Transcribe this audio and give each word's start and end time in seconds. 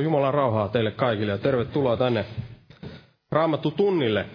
Joo, 0.00 0.04
Jumalan 0.04 0.34
rauhaa 0.34 0.68
teille 0.68 0.90
kaikille 0.90 1.32
ja 1.32 1.38
tervetuloa 1.38 1.96
tänne 1.96 2.24
Raamattu 3.30 3.70
tunnille. 3.70 4.26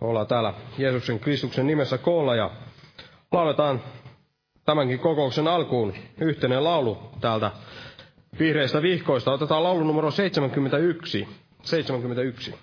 Ollaan 0.00 0.26
täällä 0.26 0.54
Jeesuksen 0.78 1.20
Kristuksen 1.20 1.66
nimessä 1.66 1.98
koolla 1.98 2.36
ja 2.36 2.50
lauletaan 3.32 3.80
tämänkin 4.64 4.98
kokouksen 4.98 5.48
alkuun 5.48 5.94
yhteinen 6.20 6.64
laulu 6.64 6.98
täältä 7.20 7.50
vihreistä 8.38 8.82
vihkoista. 8.82 9.32
Otetaan 9.32 9.62
laulu 9.64 9.84
numero 9.84 10.10
71. 10.10 11.28
71. 11.62 12.54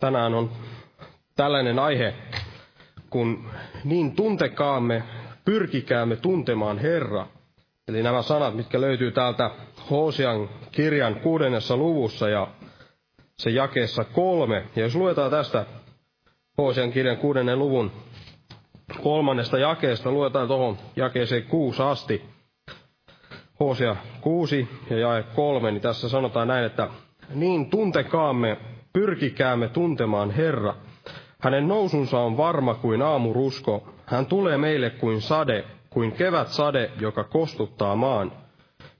tänään 0.00 0.34
on 0.34 0.50
tällainen 1.36 1.78
aihe, 1.78 2.14
kun 3.10 3.50
niin 3.84 4.16
tuntekaamme, 4.16 5.02
pyrkikäämme 5.44 6.16
tuntemaan 6.16 6.78
Herra. 6.78 7.26
Eli 7.88 8.02
nämä 8.02 8.22
sanat, 8.22 8.54
mitkä 8.54 8.80
löytyy 8.80 9.10
täältä 9.12 9.50
Hosean 9.90 10.48
kirjan 10.72 11.14
kuudennessa 11.14 11.76
luvussa 11.76 12.28
ja 12.28 12.48
se 13.38 13.50
jakeessa 13.50 14.04
kolme. 14.04 14.64
Ja 14.76 14.82
jos 14.82 14.94
luetaan 14.94 15.30
tästä 15.30 15.66
Hosean 16.58 16.92
kirjan 16.92 17.16
kuudennen 17.16 17.58
luvun 17.58 17.92
kolmannesta 19.02 19.58
jakeesta, 19.58 20.10
luetaan 20.10 20.48
tuohon 20.48 20.78
jakeeseen 20.96 21.42
kuusi 21.44 21.82
asti. 21.82 22.22
Hosea 23.60 23.96
kuusi 24.20 24.68
ja 24.90 24.98
jae 24.98 25.22
kolme, 25.22 25.70
niin 25.70 25.82
tässä 25.82 26.08
sanotaan 26.08 26.48
näin, 26.48 26.64
että 26.64 26.88
niin 27.34 27.70
tuntekaamme, 27.70 28.56
Pyrkikäämme 28.92 29.68
tuntemaan 29.68 30.30
Herra. 30.30 30.74
Hänen 31.38 31.68
nousunsa 31.68 32.18
on 32.18 32.36
varma 32.36 32.74
kuin 32.74 33.02
aamurusko. 33.02 33.88
Hän 34.06 34.26
tulee 34.26 34.58
meille 34.58 34.90
kuin 34.90 35.20
sade, 35.20 35.64
kuin 35.90 36.12
kevät 36.12 36.48
sade, 36.48 36.90
joka 37.00 37.24
kostuttaa 37.24 37.96
maan. 37.96 38.32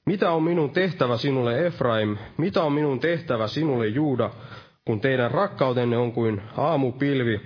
Mitä 0.07 0.31
on 0.31 0.43
minun 0.43 0.71
tehtävä 0.71 1.17
sinulle 1.17 1.67
Efraim, 1.67 2.17
mitä 2.37 2.63
on 2.63 2.73
minun 2.73 3.01
tehtävä 3.01 3.47
sinulle 3.47 3.87
Juuda, 3.87 4.31
kun 4.85 5.01
teidän 5.01 5.31
rakkautenne 5.31 5.97
on 5.97 6.13
kuin 6.13 6.43
aamupilvi, 6.57 7.41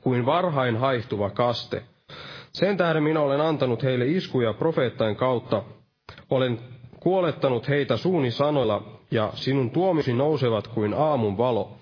kuin 0.00 0.26
varhain 0.26 0.76
haihtuva 0.76 1.30
kaste. 1.30 1.82
Sen 2.52 2.76
tähden 2.76 3.02
minä 3.02 3.20
olen 3.20 3.40
antanut 3.40 3.82
heille 3.82 4.06
iskuja 4.06 4.52
profeettain 4.52 5.16
kautta. 5.16 5.62
Olen 6.30 6.58
kuolettanut 7.00 7.68
heitä 7.68 7.96
suuni 7.96 8.30
sanoilla, 8.30 8.97
ja 9.10 9.32
sinun 9.34 9.70
tuomisi 9.70 10.12
nousevat 10.12 10.68
kuin 10.68 10.94
aamun 10.94 11.38
valo. 11.38 11.76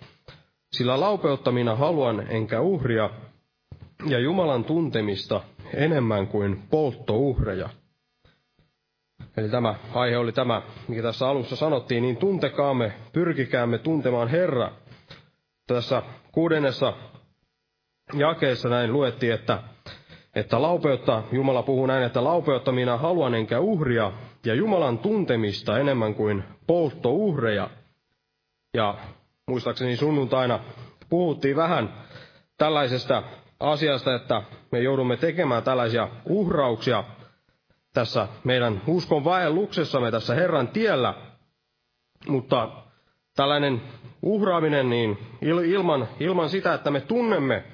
Sillä 0.72 1.00
laupeutta 1.00 1.52
minä 1.52 1.74
haluan 1.74 2.26
enkä 2.28 2.60
uhria, 2.60 3.10
ja 4.06 4.18
Jumalan 4.18 4.64
tuntemista 4.64 5.40
enemmän 5.74 6.26
kuin 6.26 6.62
polttouhreja. 6.70 7.68
Eli 9.36 9.48
tämä 9.48 9.74
aihe 9.94 10.18
oli 10.18 10.32
tämä, 10.32 10.62
mikä 10.88 11.02
tässä 11.02 11.28
alussa 11.28 11.56
sanottiin, 11.56 12.02
niin 12.02 12.16
tuntekaamme, 12.16 12.92
pyrkikäämme 13.12 13.78
tuntemaan 13.78 14.28
Herra. 14.28 14.72
Tässä 15.66 16.02
kuudennessa 16.32 16.92
jakeessa 18.14 18.68
näin 18.68 18.92
luettiin, 18.92 19.32
että, 19.32 19.62
että 20.34 20.62
laupeutta, 20.62 21.22
Jumala 21.32 21.62
puhuu 21.62 21.86
näin, 21.86 22.02
että 22.02 22.24
laupeutta 22.24 22.72
minä 22.72 22.96
haluan 22.96 23.34
enkä 23.34 23.60
uhria, 23.60 24.12
ja 24.46 24.54
Jumalan 24.54 24.98
tuntemista 24.98 25.78
enemmän 25.78 26.14
kuin 26.14 26.44
polttouhreja. 26.66 27.70
Ja 28.74 28.94
muistaakseni 29.46 29.96
sunnuntaina 29.96 30.60
puhuttiin 31.08 31.56
vähän 31.56 31.94
tällaisesta 32.58 33.22
asiasta, 33.60 34.14
että 34.14 34.42
me 34.72 34.80
joudumme 34.80 35.16
tekemään 35.16 35.62
tällaisia 35.62 36.08
uhrauksia 36.24 37.04
tässä 37.94 38.28
meidän 38.44 38.82
uskon 38.86 39.24
vaelluksessamme 39.24 40.10
tässä 40.10 40.34
Herran 40.34 40.68
tiellä. 40.68 41.14
Mutta 42.28 42.68
tällainen 43.36 43.82
uhraaminen, 44.22 44.90
niin 44.90 45.18
ilman, 45.66 46.08
ilman 46.20 46.50
sitä, 46.50 46.74
että 46.74 46.90
me 46.90 47.00
tunnemme 47.00 47.64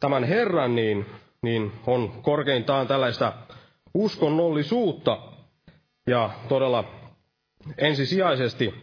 tämän 0.00 0.24
Herran, 0.24 0.74
niin, 0.74 1.06
niin 1.42 1.72
on 1.86 2.12
korkeintaan 2.22 2.86
tällaista 2.86 3.32
uskonnollisuutta. 3.94 5.35
Ja 6.06 6.30
todella 6.48 6.84
ensisijaisesti 7.78 8.74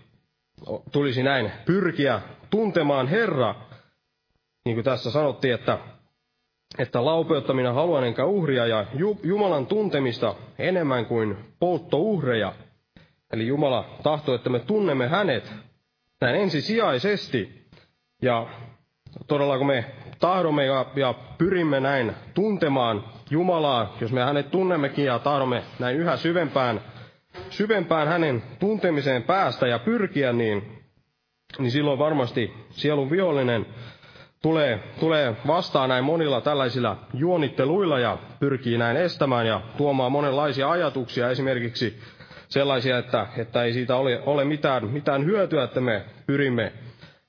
tulisi 0.92 1.24
näin 1.24 1.52
pyrkiä 1.66 2.22
tuntemaan 2.50 3.08
Herra, 3.08 3.56
niin 4.66 4.76
kuin 4.76 4.86
tässä 4.86 5.12
sanottiin, 5.12 5.54
että, 5.54 5.80
että 6.78 7.06
laupeutta 7.06 7.54
minä 7.54 7.74
haluan 7.74 8.04
enkä 8.04 8.26
uhria 8.26 8.68
ja 8.68 8.86
Jumalan 9.24 9.66
tuntemista 9.66 10.36
enemmän 10.60 11.06
kuin 11.06 11.38
polttouhreja. 11.60 12.54
Eli 13.34 13.48
Jumala 13.48 13.86
tahtoo, 14.04 14.36
että 14.36 14.50
me 14.50 14.60
tunnemme 14.60 15.08
hänet 15.08 15.54
näin 16.22 16.36
ensisijaisesti. 16.36 17.68
Ja 18.22 18.48
todella 19.28 19.58
kun 19.58 19.68
me 19.68 19.86
tahdomme 20.20 20.66
ja, 20.66 20.86
ja 20.96 21.14
pyrimme 21.38 21.80
näin 21.80 22.16
tuntemaan 22.34 23.04
Jumalaa, 23.30 23.96
jos 24.02 24.12
me 24.12 24.24
hänet 24.24 24.52
tunnemmekin 24.52 25.06
ja 25.06 25.20
tahdomme 25.20 25.64
näin 25.80 25.98
yhä 25.98 26.18
syvempään, 26.18 26.82
syvempään 27.50 28.08
hänen 28.08 28.44
tuntemiseen 28.60 29.24
päästä 29.24 29.68
ja 29.68 29.80
pyrkiä, 29.80 30.34
niin, 30.34 30.84
niin 31.60 31.72
silloin 31.72 32.00
varmasti 32.00 32.54
sielun 32.70 33.10
vihollinen 33.12 33.66
tulee, 34.42 34.80
tulee 35.00 35.36
vastaan 35.48 35.90
näin 35.90 36.04
monilla 36.04 36.42
tällaisilla 36.42 36.98
juonitteluilla 37.14 38.00
ja 38.00 38.18
pyrkii 38.40 38.78
näin 38.78 38.98
estämään 38.98 39.48
ja 39.48 39.62
tuomaan 39.78 40.12
monenlaisia 40.12 40.72
ajatuksia, 40.72 41.30
esimerkiksi 41.30 42.00
sellaisia, 42.50 42.98
että, 42.98 43.28
että 43.38 43.64
ei 43.64 43.74
siitä 43.74 43.96
ole, 43.96 44.22
ole 44.26 44.46
mitään, 44.46 44.88
mitään 44.88 45.26
hyötyä, 45.26 45.64
että 45.64 45.82
me 45.82 46.06
pyrimme 46.28 46.74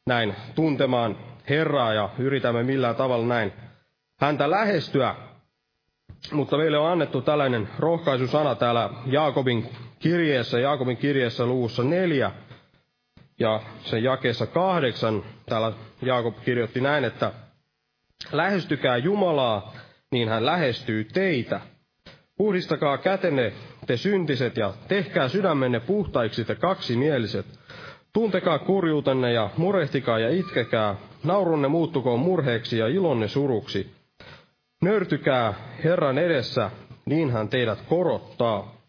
näin 0.06 0.34
tuntemaan 0.54 1.18
Herraa 1.48 1.92
ja 1.94 2.08
yritämme 2.18 2.62
millään 2.62 2.96
tavalla 2.96 3.26
näin 3.26 3.52
häntä 4.20 4.50
lähestyä. 4.50 5.14
Mutta 6.32 6.56
meille 6.56 6.78
on 6.78 6.90
annettu 6.92 7.22
tällainen 7.22 7.68
rohkaisusana 7.78 8.54
täällä 8.54 8.90
Jaakobin 9.06 9.68
kirjeessä, 10.04 10.60
Jaakobin 10.60 10.96
kirjeessä 10.96 11.46
luvussa 11.46 11.84
neljä, 11.84 12.30
ja 13.38 13.60
sen 13.84 14.02
jakeessa 14.02 14.46
kahdeksan, 14.46 15.24
täällä 15.46 15.72
Jaakob 16.02 16.34
kirjoitti 16.44 16.80
näin, 16.80 17.04
että 17.04 17.32
lähestykää 18.32 18.96
Jumalaa, 18.96 19.74
niin 20.12 20.28
hän 20.28 20.46
lähestyy 20.46 21.04
teitä. 21.04 21.60
Puhdistakaa 22.36 22.98
kätenne 22.98 23.52
te 23.86 23.96
syntiset 23.96 24.56
ja 24.56 24.74
tehkää 24.88 25.28
sydämenne 25.28 25.80
puhtaiksi 25.80 26.44
te 26.44 26.54
kaksimieliset. 26.54 27.46
Tuntekaa 28.12 28.58
kurjuutenne 28.58 29.32
ja 29.32 29.50
murehtikaa 29.56 30.18
ja 30.18 30.30
itkekää, 30.30 30.96
naurunne 31.22 31.68
muuttukoon 31.68 32.20
murheeksi 32.20 32.78
ja 32.78 32.88
ilonne 32.88 33.28
suruksi. 33.28 33.90
Nörtykää 34.82 35.54
Herran 35.84 36.18
edessä, 36.18 36.70
niin 37.06 37.30
hän 37.30 37.48
teidät 37.48 37.80
korottaa. 37.88 38.83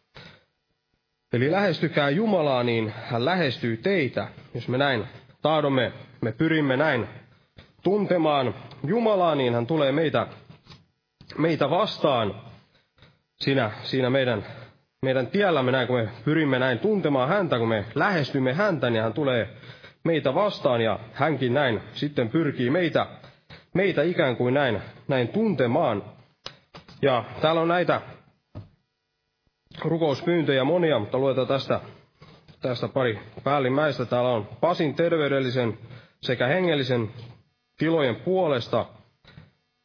Eli 1.36 1.51
lähestykää 1.51 2.10
Jumalaa, 2.10 2.63
niin 2.63 2.94
hän 3.06 3.25
lähestyy 3.25 3.77
teitä. 3.77 4.27
Jos 4.54 4.68
me 4.68 4.77
näin 4.77 5.08
tahdomme, 5.42 5.92
me 6.22 6.32
pyrimme 6.32 6.77
näin 6.77 7.08
tuntemaan 7.84 8.56
Jumalaa, 8.88 9.36
niin 9.36 9.54
hän 9.54 9.68
tulee 9.68 9.92
meitä, 9.92 10.27
meitä 11.38 11.70
vastaan 11.70 12.36
siinä, 13.39 13.72
siinä 13.84 14.10
meidän, 14.10 14.46
meidän 15.01 15.27
tiellämme 15.27 15.72
näin, 15.72 15.88
kun 15.88 15.96
me 16.00 16.10
pyrimme 16.25 16.60
näin 16.60 16.80
tuntemaan 16.80 17.30
häntä, 17.30 17.60
kun 17.60 17.68
me 17.68 17.86
lähestymme 17.96 18.54
häntä, 18.54 18.89
niin 18.89 19.04
hän 19.04 19.13
tulee 19.13 19.50
meitä 20.04 20.34
vastaan 20.36 20.82
ja 20.82 21.00
hänkin 21.13 21.54
näin 21.54 21.82
sitten 21.94 22.30
pyrkii 22.30 22.70
meitä, 22.70 23.08
meitä 23.74 24.04
ikään 24.04 24.36
kuin 24.36 24.54
näin, 24.54 24.82
näin 25.08 25.27
tuntemaan. 25.27 26.04
Ja 27.01 27.24
täällä 27.42 27.62
on 27.62 27.68
näitä 27.68 28.01
rukouspyyntöjä 29.82 30.63
monia, 30.63 31.00
mutta 31.00 31.17
luetaan 31.17 31.48
tästä, 31.48 31.82
tästä 32.62 32.88
pari 32.88 33.20
päällimmäistä. 33.44 34.05
Täällä 34.05 34.29
on 34.29 34.48
Pasin 34.62 34.96
terveydellisen 34.96 35.77
sekä 36.22 36.48
hengellisen 36.48 37.10
tilojen 37.77 38.15
puolesta 38.15 38.86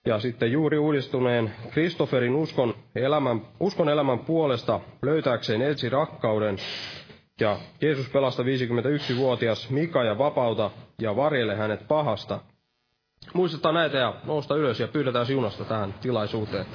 ja 0.06 0.20
sitten 0.20 0.52
juuri 0.52 0.78
uudistuneen 0.78 1.54
Kristoferin 1.70 2.34
uskon 2.34 2.74
elämän, 2.94 3.40
uskon 3.60 3.88
elämän 3.88 4.18
puolesta 4.18 4.80
löytääkseen 5.02 5.62
etsi 5.62 5.88
rakkauden 5.88 6.56
ja 7.40 7.58
Jeesus 7.80 8.08
pelasta 8.08 8.42
51-vuotias 8.42 9.70
Mika 9.70 10.04
ja 10.04 10.18
vapauta 10.18 10.70
ja 11.02 11.16
varjele 11.16 11.56
hänet 11.56 11.88
pahasta. 11.88 12.40
Muistetaan 13.34 13.74
näitä 13.74 13.98
ja 13.98 14.14
nousta 14.24 14.56
ylös 14.56 14.80
ja 14.80 14.88
pyydetään 14.88 15.26
siunasta 15.26 15.64
tähän 15.64 15.94
tilaisuuteen. 16.00 16.66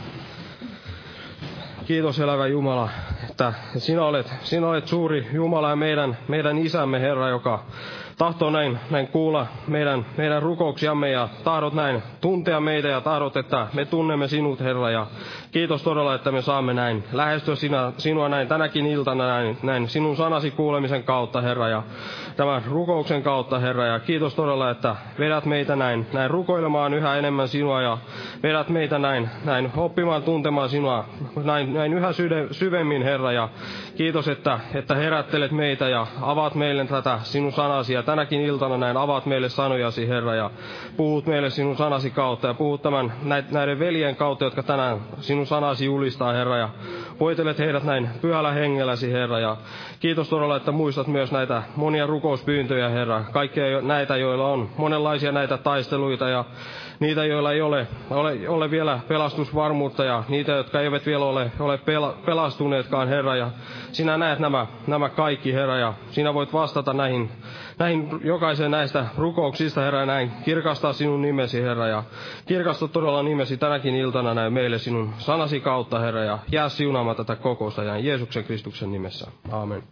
Kiitos 1.86 2.20
elävä 2.20 2.48
Jumala, 2.48 2.89
että 3.30 3.54
sinä 3.77 4.04
olet, 4.06 4.34
sinä 4.44 4.68
olet 4.68 4.88
suuri 4.88 5.27
Jumala 5.34 5.70
ja 5.70 5.75
meidän, 5.75 6.18
meidän 6.27 6.58
isämme 6.58 7.01
Herra, 7.01 7.30
joka 7.30 7.63
tahtoo 8.17 8.50
näin, 8.50 8.79
näin 8.89 9.07
kuulla 9.07 9.48
meidän, 9.67 10.05
meidän 10.17 10.41
rukouksiamme 10.41 11.10
ja 11.12 11.29
tahdot 11.43 11.74
näin 11.74 12.03
tuntea 12.22 12.60
meitä 12.60 12.88
ja 12.88 13.01
tahdot, 13.01 13.38
että 13.38 13.67
me 13.74 13.86
tunnemme 13.86 14.27
sinut, 14.27 14.60
Herra. 14.60 14.89
Ja 14.91 15.07
kiitos 15.51 15.84
todella, 15.84 16.15
että 16.15 16.31
me 16.31 16.41
saamme 16.41 16.74
näin 16.74 17.03
lähestyä 17.13 17.55
sinä, 17.55 17.91
sinua 17.98 18.29
näin 18.29 18.48
tänäkin 18.48 18.86
iltana 18.86 19.27
näin, 19.27 19.57
näin 19.63 19.89
sinun 19.89 20.15
sanasi 20.15 20.51
kuulemisen 20.51 21.03
kautta, 21.03 21.41
Herra, 21.41 21.69
ja 21.69 21.84
tämän 22.36 22.63
rukouksen 22.65 23.24
kautta, 23.24 23.60
Herra. 23.60 23.86
Ja 23.86 24.00
kiitos 24.00 24.36
todella, 24.36 24.69
että 24.69 24.95
vedät 25.19 25.45
meitä 25.45 25.75
näin, 25.75 26.07
näin 26.13 26.31
rukoilemaan 26.31 26.93
yhä 26.93 27.15
enemmän 27.15 27.48
sinua 27.48 27.81
ja 27.81 27.98
vedät 28.43 28.69
meitä 28.69 29.00
näin, 29.00 29.29
näin 29.45 29.72
oppimaan 29.77 30.24
tuntemaan 30.24 30.69
sinua 30.69 31.05
näin, 31.43 31.74
näin 31.74 31.93
yhä 31.93 32.10
syvemmin, 32.51 33.03
Herra. 33.03 33.31
Ja 33.31 33.50
kiitos, 33.98 34.27
että, 34.27 34.60
että 34.74 34.95
herättelet 34.95 35.51
meitä 35.51 35.89
ja 35.89 36.07
avaat 36.22 36.55
meille 36.55 36.86
tätä 36.86 37.19
sinun 37.24 37.51
sanasi 37.51 37.93
ja 37.93 38.04
tänäkin 38.05 38.41
iltana 38.41 38.77
näin 38.77 38.97
avaat 38.97 39.25
meille 39.25 39.50
sanojasi, 39.50 40.07
Herra, 40.07 40.35
ja 40.35 40.51
puhut 40.97 41.25
meille 41.25 41.50
sinun 41.50 41.77
sanasi 41.77 42.09
kautta 42.12 42.47
ja 42.47 42.53
puhut 42.53 42.81
tämän 42.81 43.13
näiden 43.51 43.79
veljen 43.79 44.15
kautta, 44.15 44.45
jotka 44.45 44.63
tänään 44.63 45.00
sinun 45.19 45.47
sanasi 45.47 45.85
julistaa, 45.85 46.33
Herra, 46.33 46.57
ja 46.57 46.69
voitelet 47.19 47.59
heidät 47.59 47.83
näin 47.83 48.09
pyhällä 48.21 48.51
hengelläsi, 48.51 49.12
Herra, 49.12 49.39
ja 49.39 49.57
kiitos 50.00 50.29
todella, 50.29 50.55
että 50.55 50.71
muistat 50.71 51.07
myös 51.07 51.31
näitä 51.31 51.63
monia 51.75 52.07
rukouspyyntöjä, 52.07 52.89
Herra, 52.89 53.24
kaikkia 53.31 53.81
näitä, 53.81 54.17
joilla 54.17 54.47
on 54.47 54.69
monenlaisia 54.77 55.31
näitä 55.31 55.57
taisteluita 55.57 56.29
ja 56.29 56.45
niitä, 57.00 57.25
joilla 57.25 57.51
ei 57.51 57.62
ole, 57.62 57.88
ole, 58.09 58.50
ole 58.50 58.71
vielä 58.71 59.00
pelastusvarmuutta 59.07 60.03
ja 60.03 60.24
niitä, 60.27 60.51
jotka 60.51 60.81
eivät 60.81 61.05
vielä 61.05 61.25
ole, 61.25 61.51
ole 61.59 61.77
pela, 61.77 62.17
pelastuneetkaan, 62.25 63.07
Herra. 63.07 63.35
Ja 63.35 63.51
sinä 63.91 64.17
näet 64.17 64.39
nämä, 64.39 64.67
nämä 64.88 65.09
kaikki, 65.09 65.53
Herra, 65.53 65.77
ja 65.77 65.93
sinä 66.12 66.33
voit 66.33 66.53
vastata 66.53 66.93
näihin, 66.93 67.31
näihin 67.79 68.10
jokaiseen 68.24 68.72
näistä 68.72 69.05
rukouksista, 69.17 69.82
Herra, 69.82 70.05
näin 70.05 70.32
kirkastaa 70.46 70.94
sinun 70.94 71.22
nimesi, 71.22 71.62
Herra, 71.62 71.88
ja 71.88 72.03
kirkasta 72.46 72.88
todella 72.88 73.24
nimesi 73.24 73.58
tänäkin 73.58 73.96
iltana 73.96 74.34
näin 74.34 74.53
meille 74.53 74.77
sinun 74.77 75.13
sanasi 75.17 75.60
kautta, 75.60 76.00
Herra, 76.00 76.24
ja 76.24 76.39
jää 76.51 76.70
siunaamaan 76.70 77.17
tätä 77.17 77.36
kokousta 77.36 77.84
ja 77.84 78.00
Jeesuksen 78.00 78.44
Kristuksen 78.44 78.91
nimessä. 78.91 79.32
Aamen. 79.51 79.84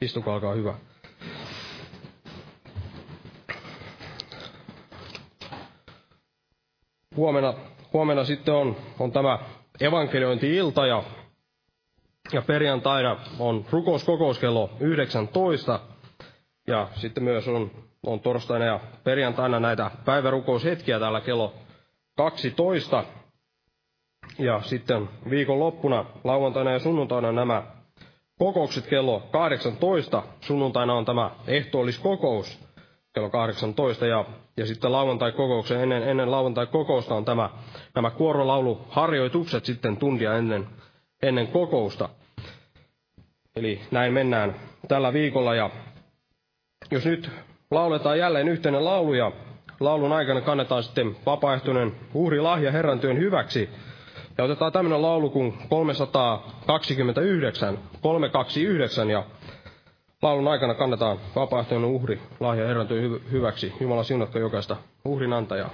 Istukaa, 0.00 0.34
olkaa 0.34 0.54
hyvä. 0.54 0.74
huomenna, 7.20 7.54
huomenna 7.92 8.24
sitten 8.24 8.54
on, 8.54 8.76
on 8.98 9.12
tämä 9.12 9.38
evankeliointi-ilta 9.80 10.86
ja, 10.86 11.02
ja 12.32 12.42
perjantaina 12.42 13.16
on 13.38 13.64
rukouskokous 13.70 14.38
kello 14.38 14.70
19. 14.80 15.80
Ja 16.70 16.88
sitten 16.94 17.24
myös 17.24 17.48
on, 17.48 17.70
on 18.06 18.20
torstaina 18.20 18.64
ja 18.64 18.80
perjantaina 19.04 19.60
näitä 19.60 19.90
päivärukoushetkiä 20.04 20.98
täällä 20.98 21.20
kello 21.20 21.54
12. 22.16 23.04
Ja 24.38 24.60
sitten 24.62 25.08
viikon 25.30 25.60
loppuna, 25.60 26.04
lauantaina 26.24 26.72
ja 26.72 26.78
sunnuntaina 26.78 27.32
nämä 27.32 27.62
kokoukset 28.38 28.86
kello 28.86 29.20
18. 29.32 30.22
Sunnuntaina 30.40 30.94
on 30.94 31.04
tämä 31.04 31.30
ehtoolliskokous 31.46 32.58
kello 33.12 33.30
18 33.30 34.06
ja, 34.06 34.24
ja 34.56 34.66
sitten 34.66 34.92
lauantai-kokouksen, 34.92 35.80
ennen, 35.80 36.02
ennen 36.02 36.30
lauantai-kokousta 36.30 37.14
on 37.14 37.24
tämä, 37.24 37.50
nämä 37.94 38.10
kuorolauluharjoitukset 38.10 39.64
sitten 39.64 39.96
tuntia 39.96 40.36
ennen, 40.36 40.66
ennen 41.22 41.46
kokousta. 41.46 42.08
Eli 43.56 43.80
näin 43.90 44.12
mennään 44.12 44.54
tällä 44.88 45.12
viikolla 45.12 45.54
ja 45.54 45.70
jos 46.90 47.04
nyt 47.06 47.30
lauletaan 47.70 48.18
jälleen 48.18 48.48
yhteinen 48.48 48.84
laulu 48.84 49.14
ja 49.14 49.32
laulun 49.80 50.12
aikana 50.12 50.40
kannetaan 50.40 50.82
sitten 50.82 51.16
vapaaehtoinen 51.26 51.92
uhrilahja 52.14 52.72
Herran 52.72 53.00
työn 53.00 53.18
hyväksi 53.18 53.68
Ja 54.38 54.44
otetaan 54.44 54.72
tämmöinen 54.72 55.02
laulu 55.02 55.30
kuin 55.30 55.54
329, 55.68 57.78
329 58.02 59.10
ja 59.10 59.24
laulun 60.22 60.48
aikana 60.48 60.74
kannetaan 60.74 61.18
vapaaehtoinen 61.36 61.90
uhri 61.90 62.20
lahja 62.40 62.66
Herran 62.66 62.88
hyväksi. 63.32 63.72
Jumala 63.80 64.02
siunatko 64.02 64.38
jokaista 64.38 64.76
uhrin 65.04 65.32
antajaa. 65.32 65.70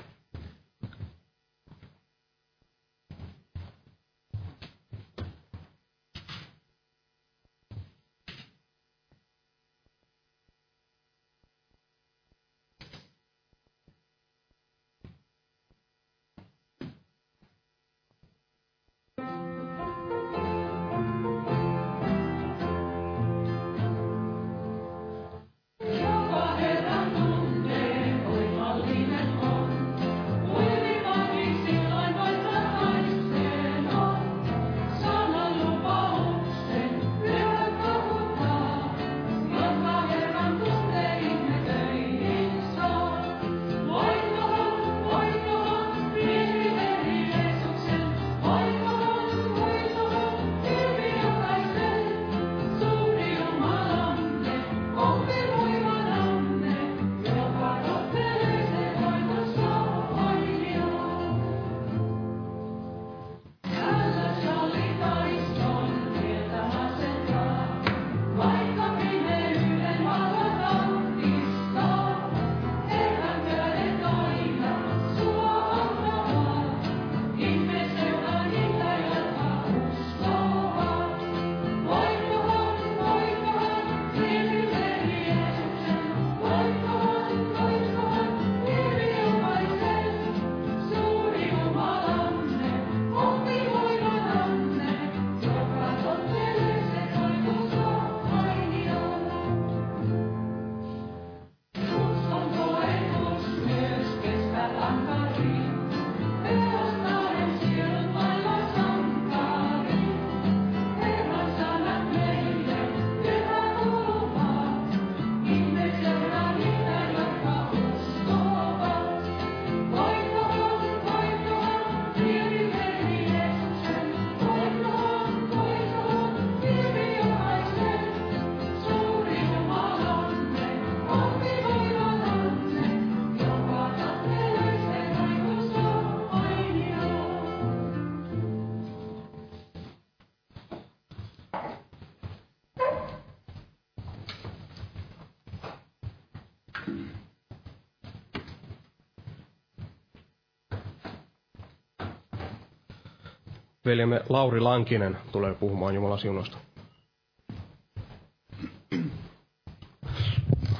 Veljemme 153.86 154.20
Lauri 154.28 154.60
Lankinen 154.60 155.16
tulee 155.32 155.54
puhumaan 155.54 155.94
Jumalan 155.94 156.18
siunosta. 156.18 156.58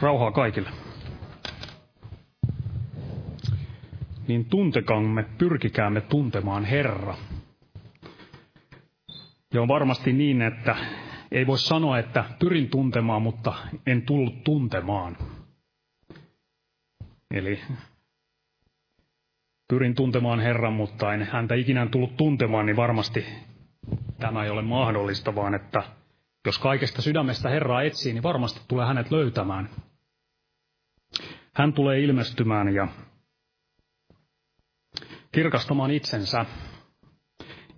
Rauhaa 0.03 0.33
kaikille. 0.33 0.71
Niin 4.29 4.45
tuntekamme, 4.45 5.23
pyrkikäämme 5.39 6.01
tuntemaan 6.01 6.65
Herra. 6.65 7.17
Ja 9.55 9.63
on 9.63 9.69
varmasti 9.69 10.13
niin, 10.13 10.43
että 10.43 10.77
ei 11.33 11.47
voi 11.47 11.59
sanoa, 11.59 11.99
että 11.99 12.25
pyrin 12.39 12.71
tuntemaan, 12.71 13.23
mutta 13.23 13.55
en 13.87 14.03
tullut 14.03 14.45
tuntemaan. 14.45 15.17
Eli 17.31 17.61
pyrin 19.69 19.95
tuntemaan 19.95 20.41
Herran, 20.41 20.73
mutta 20.73 21.15
en 21.15 21.23
häntä 21.23 21.55
ikinä 21.55 21.87
tullut 21.87 22.17
tuntemaan, 22.17 22.67
niin 22.67 22.77
varmasti 22.77 23.27
tämä 24.21 24.45
ei 24.45 24.51
ole 24.51 24.63
mahdollista, 24.63 25.35
vaan 25.35 25.55
että 25.55 25.83
jos 26.47 26.59
kaikesta 26.59 27.03
sydämestä 27.03 27.49
Herraa 27.49 27.83
etsii, 27.83 28.13
niin 28.13 28.23
varmasti 28.23 28.61
tulee 28.69 28.87
hänet 28.87 29.11
löytämään. 29.11 29.69
Hän 31.55 31.73
tulee 31.73 32.01
ilmestymään 32.01 32.75
ja 32.75 32.89
kirkastamaan 35.33 35.91
itsensä. 35.91 36.47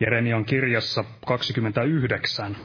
Jeremian 0.00 0.44
kirjassa 0.44 1.04
29, 1.26 2.56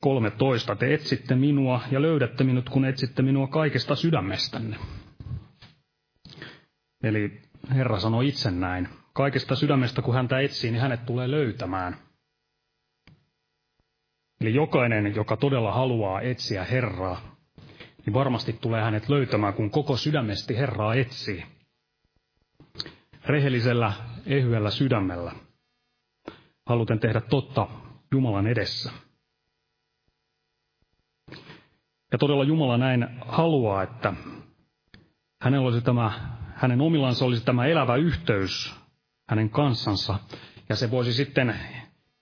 13. 0.00 0.76
Te 0.76 0.94
etsitte 0.94 1.34
minua 1.34 1.80
ja 1.90 2.02
löydätte 2.02 2.44
minut, 2.44 2.68
kun 2.68 2.84
etsitte 2.84 3.22
minua 3.22 3.46
kaikesta 3.46 3.94
sydämestänne. 3.94 4.76
Eli 7.02 7.42
Herra 7.70 8.00
sanoi 8.00 8.28
itse 8.28 8.50
näin. 8.50 8.88
Kaikesta 9.12 9.56
sydämestä, 9.56 10.02
kun 10.02 10.14
häntä 10.14 10.40
etsii, 10.40 10.70
niin 10.70 10.82
hänet 10.82 11.06
tulee 11.06 11.30
löytämään. 11.30 11.96
Eli 14.40 14.54
jokainen, 14.54 15.14
joka 15.14 15.36
todella 15.36 15.72
haluaa 15.72 16.20
etsiä 16.20 16.64
Herraa, 16.64 17.36
niin 18.06 18.14
varmasti 18.14 18.52
tulee 18.52 18.82
hänet 18.82 19.08
löytämään, 19.08 19.54
kun 19.54 19.70
koko 19.70 19.96
sydämesti 19.96 20.56
Herraa 20.56 20.94
etsii. 20.94 21.44
Rehellisellä, 23.26 23.92
ehyellä 24.26 24.70
sydämellä. 24.70 25.32
Haluten 26.66 27.00
tehdä 27.00 27.20
totta 27.20 27.68
Jumalan 28.12 28.46
edessä. 28.46 28.92
Ja 32.12 32.18
todella 32.18 32.44
Jumala 32.44 32.78
näin 32.78 33.08
haluaa, 33.26 33.82
että 33.82 34.14
hänellä 35.42 35.66
olisi 35.66 35.80
tämä 35.80 36.36
hänen 36.62 36.80
omillansa 36.80 37.24
olisi 37.24 37.44
tämä 37.44 37.66
elävä 37.66 37.96
yhteys 37.96 38.74
hänen 39.28 39.50
kanssansa. 39.50 40.18
Ja 40.68 40.76
se 40.76 40.90
voisi 40.90 41.12
sitten 41.12 41.54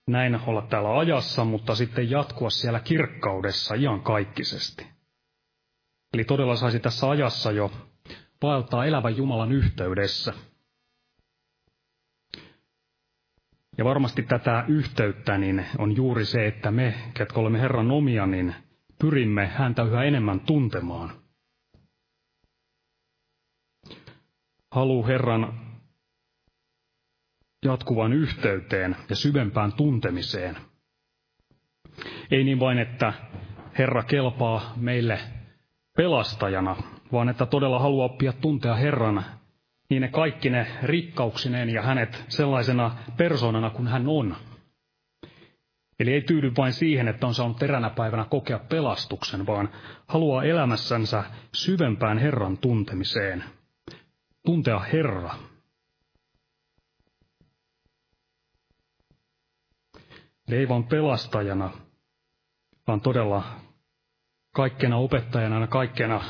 näin 0.07 0.39
olla 0.47 0.61
täällä 0.61 0.99
ajassa, 0.99 1.45
mutta 1.45 1.75
sitten 1.75 2.09
jatkua 2.09 2.49
siellä 2.49 2.79
kirkkaudessa 2.79 3.75
iankaikkisesti. 3.75 4.87
Eli 6.13 6.23
todella 6.23 6.55
saisi 6.55 6.79
tässä 6.79 7.09
ajassa 7.09 7.51
jo 7.51 7.71
vaeltaa 8.41 8.85
elävän 8.85 9.17
Jumalan 9.17 9.51
yhteydessä. 9.51 10.33
Ja 13.77 13.85
varmasti 13.85 14.23
tätä 14.23 14.65
yhteyttä 14.67 15.37
niin 15.37 15.65
on 15.77 15.95
juuri 15.95 16.25
se, 16.25 16.47
että 16.47 16.71
me, 16.71 16.93
ketkä 17.13 17.39
olemme 17.39 17.59
Herran 17.61 17.91
omia, 17.91 18.25
niin 18.25 18.55
pyrimme 18.99 19.47
häntä 19.47 19.83
yhä 19.83 20.03
enemmän 20.03 20.39
tuntemaan. 20.39 21.20
Halu 24.71 25.07
Herran 25.07 25.59
jatkuvan 27.65 28.13
yhteyteen 28.13 28.95
ja 29.09 29.15
syvempään 29.15 29.73
tuntemiseen. 29.73 30.57
Ei 32.31 32.43
niin 32.43 32.59
vain, 32.59 32.79
että 32.79 33.13
Herra 33.77 34.03
kelpaa 34.03 34.73
meille 34.75 35.19
pelastajana, 35.97 36.75
vaan 37.11 37.29
että 37.29 37.45
todella 37.45 37.79
haluaa 37.79 38.05
oppia 38.05 38.33
tuntea 38.33 38.75
Herran 38.75 39.25
niin 39.89 40.01
ne 40.01 40.07
kaikki 40.07 40.49
ne 40.49 40.67
rikkauksineen 40.83 41.69
ja 41.69 41.81
hänet 41.81 42.25
sellaisena 42.27 42.95
persoonana 43.17 43.69
kuin 43.69 43.87
hän 43.87 44.07
on. 44.07 44.35
Eli 45.99 46.13
ei 46.13 46.21
tyydy 46.21 46.51
vain 46.57 46.73
siihen, 46.73 47.07
että 47.07 47.27
on 47.27 47.33
saanut 47.33 47.57
teränä 47.57 47.89
päivänä 47.89 48.25
kokea 48.25 48.59
pelastuksen, 48.59 49.47
vaan 49.47 49.69
haluaa 50.07 50.43
elämässänsä 50.43 51.23
syvempään 51.53 52.17
Herran 52.17 52.57
tuntemiseen. 52.57 53.43
Tuntea 54.45 54.79
Herra. 54.79 55.35
Ei 60.51 60.67
vain 60.69 60.83
pelastajana, 60.83 61.71
vaan 62.87 63.01
todella 63.01 63.43
kaikkena 64.55 64.97
opettajana, 64.97 65.67
kaikkena 65.67 66.21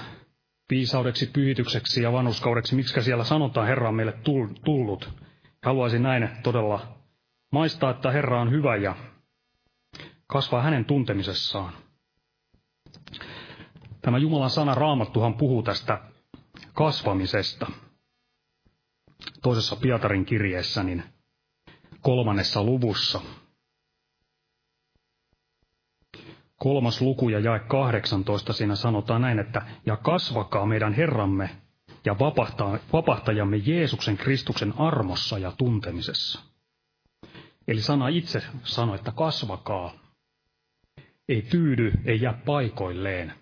viisaudeksi, 0.69 1.25
pyhitykseksi 1.25 2.03
ja 2.03 2.11
vanhuskaudeksi, 2.11 2.75
miksi 2.75 3.01
siellä 3.01 3.23
sanotaan 3.23 3.67
Herra 3.67 3.89
on 3.89 3.95
meille 3.95 4.19
tullut. 4.63 5.09
Haluaisin 5.65 6.03
näin 6.03 6.29
todella 6.43 6.97
maistaa, 7.51 7.91
että 7.91 8.11
Herra 8.11 8.41
on 8.41 8.51
hyvä 8.51 8.75
ja 8.75 8.95
kasvaa 10.27 10.61
hänen 10.61 10.85
tuntemisessaan. 10.85 11.73
Tämä 14.01 14.17
Jumalan 14.17 14.49
sana 14.49 14.75
Raamattuhan 14.75 15.33
puhuu 15.33 15.63
tästä 15.63 16.01
kasvamisesta. 16.73 17.71
Toisessa 19.41 19.75
Pietarin 19.75 20.25
kirjeessä, 20.25 20.83
niin 20.83 21.03
kolmannessa 22.01 22.63
luvussa. 22.63 23.21
Kolmas 26.55 27.01
luku 27.01 27.29
ja 27.29 27.39
jae 27.39 27.59
18 27.59 28.53
siinä 28.53 28.75
sanotaan 28.75 29.21
näin, 29.21 29.39
että 29.39 29.61
ja 29.85 29.97
kasvakaa 29.97 30.65
meidän 30.65 30.93
Herramme 30.93 31.49
ja 32.05 32.15
vapahtajamme 32.93 33.57
Jeesuksen 33.57 34.17
Kristuksen 34.17 34.73
armossa 34.77 35.37
ja 35.37 35.51
tuntemisessa. 35.57 36.41
Eli 37.67 37.81
sana 37.81 38.07
itse 38.07 38.43
sanoi, 38.63 38.95
että 38.95 39.11
kasvakaa 39.11 39.93
ei 41.29 41.41
tyydy, 41.41 41.91
ei 42.05 42.21
jää 42.21 42.41
paikoilleen. 42.45 43.33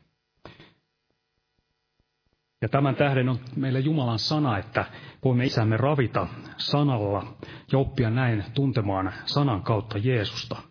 Ja 2.62 2.70
tämän 2.70 2.96
tähden 2.96 3.30
on 3.30 3.40
meille 3.56 3.80
Jumalan 3.80 4.20
sana, 4.20 4.58
että 4.58 4.86
voimme 5.26 5.46
isämme 5.46 5.78
ravita 5.78 6.28
sanalla 6.58 7.38
ja 7.72 7.80
oppia 7.80 8.10
näin 8.10 8.46
tuntemaan 8.54 9.14
sanan 9.26 9.64
kautta 9.64 9.98
Jeesusta. 9.98 10.62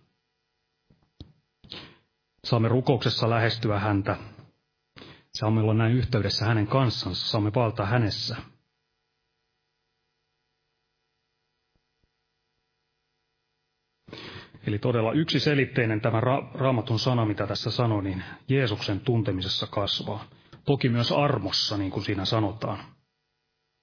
Saamme 2.44 2.68
rukouksessa 2.68 3.30
lähestyä 3.30 3.78
häntä. 3.78 4.16
Saamme 5.30 5.60
olla 5.60 5.74
näin 5.74 5.92
yhteydessä 5.92 6.44
hänen 6.44 6.66
kanssansa, 6.66 7.26
saamme 7.28 7.50
valtaa 7.54 7.86
hänessä. 7.86 8.36
Eli 14.66 14.78
todella 14.78 15.12
yksiselitteinen 15.12 16.00
tämä 16.00 16.20
ra- 16.20 16.58
raamatun 16.60 16.98
sana, 16.98 17.24
mitä 17.24 17.46
tässä 17.46 17.70
sanoi, 17.70 18.02
niin 18.02 18.24
Jeesuksen 18.48 19.00
tuntemisessa 19.00 19.66
kasvaa. 19.66 20.24
Toki 20.68 20.88
myös 20.88 21.12
armossa, 21.12 21.76
niin 21.76 21.90
kuin 21.90 22.04
siinä 22.04 22.24
sanotaan. 22.24 22.84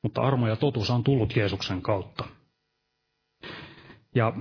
Mutta 0.04 0.22
armo 0.22 0.48
ja 0.48 0.56
totuus 0.56 0.90
on 0.90 1.04
tullut 1.04 1.36
Jeesuksen 1.36 1.82
kautta. 1.82 2.26
Ja 4.16 4.34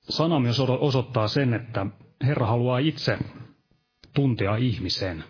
sana 0.00 0.40
myös 0.40 0.60
osoittaa 0.60 1.28
sen, 1.28 1.54
että 1.54 1.86
Herra 2.24 2.46
haluaa 2.46 2.78
itse 2.78 3.18
tuntea 4.14 4.56
ihmisen. 4.56 5.24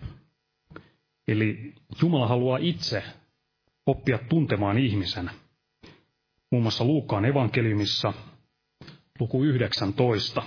Eli 1.28 1.74
Jumala 2.02 2.28
haluaa 2.28 2.58
itse 2.58 3.02
oppia 3.86 4.18
tuntemaan 4.18 4.78
ihmisen. 4.78 5.30
Muun 6.50 6.62
muassa 6.62 6.84
Luukkaan 6.84 7.24
evankeliumissa 7.24 8.12
luku 9.20 9.44
19. 9.44 10.42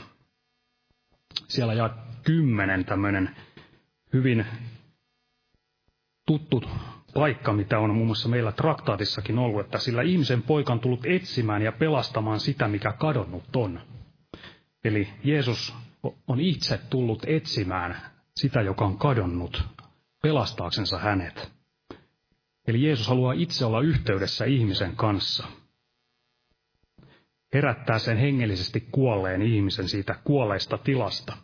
Siellä 1.47 1.73
ja 1.73 1.89
kymmenen 2.23 2.85
tämmöinen 2.85 3.35
hyvin 4.13 4.45
tuttu 6.25 6.63
paikka, 7.13 7.53
mitä 7.53 7.79
on 7.79 7.93
muun 7.95 8.05
muassa 8.05 8.29
meillä 8.29 8.51
traktaatissakin 8.51 9.39
ollut, 9.39 9.65
että 9.65 9.79
sillä 9.79 10.01
ihmisen 10.01 10.43
poika 10.43 10.73
on 10.73 10.79
tullut 10.79 11.05
etsimään 11.05 11.61
ja 11.61 11.71
pelastamaan 11.71 12.39
sitä, 12.39 12.67
mikä 12.67 12.91
kadonnut 12.91 13.55
on. 13.55 13.81
Eli 14.83 15.09
Jeesus 15.23 15.75
on 16.27 16.39
itse 16.39 16.79
tullut 16.89 17.23
etsimään 17.27 17.95
sitä, 18.35 18.61
joka 18.61 18.85
on 18.85 18.97
kadonnut, 18.97 19.63
pelastaaksensa 20.21 20.99
hänet. 20.99 21.51
Eli 22.67 22.83
Jeesus 22.85 23.07
haluaa 23.07 23.33
itse 23.33 23.65
olla 23.65 23.81
yhteydessä 23.81 24.45
ihmisen 24.45 24.95
kanssa– 24.95 25.47
herättää 27.53 27.99
sen 27.99 28.17
hengellisesti 28.17 28.87
kuolleen 28.91 29.41
ihmisen 29.41 29.89
siitä 29.89 30.15
kuolleista 30.23 30.77
tilasta. 30.77 31.37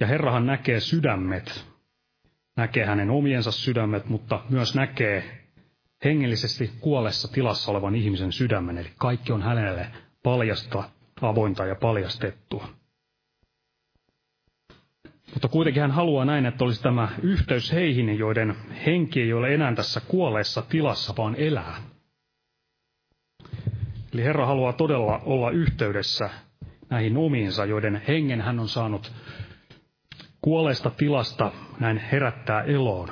Ja 0.00 0.06
Herrahan 0.06 0.46
näkee 0.46 0.80
sydämet, 0.80 1.66
näkee 2.56 2.84
hänen 2.86 3.10
omiensa 3.10 3.52
sydämet, 3.52 4.08
mutta 4.08 4.40
myös 4.50 4.74
näkee 4.74 5.44
hengellisesti 6.04 6.70
kuolleessa 6.80 7.32
tilassa 7.32 7.70
olevan 7.70 7.94
ihmisen 7.94 8.32
sydämen, 8.32 8.78
eli 8.78 8.90
kaikki 8.98 9.32
on 9.32 9.42
hänelle 9.42 9.86
paljasta, 10.22 10.90
avointa 11.22 11.66
ja 11.66 11.74
paljastettua. 11.74 12.68
Mutta 15.34 15.48
kuitenkin 15.48 15.80
hän 15.82 15.90
haluaa 15.90 16.24
näin, 16.24 16.46
että 16.46 16.64
olisi 16.64 16.82
tämä 16.82 17.08
yhteys 17.22 17.72
heihin, 17.72 18.18
joiden 18.18 18.56
henki 18.86 19.20
ei 19.22 19.32
ole 19.32 19.54
enää 19.54 19.74
tässä 19.74 20.00
kuolleessa 20.00 20.62
tilassa, 20.62 21.14
vaan 21.18 21.34
elää. 21.34 21.76
Eli 24.14 24.24
Herra 24.24 24.46
haluaa 24.46 24.72
todella 24.72 25.18
olla 25.18 25.50
yhteydessä 25.50 26.30
näihin 26.90 27.16
omiinsa, 27.16 27.64
joiden 27.64 28.02
hengen 28.08 28.40
hän 28.40 28.60
on 28.60 28.68
saanut 28.68 29.12
kuolleesta 30.44 30.90
tilasta 30.90 31.52
näin 31.80 31.98
herättää 31.98 32.62
eloon. 32.62 33.08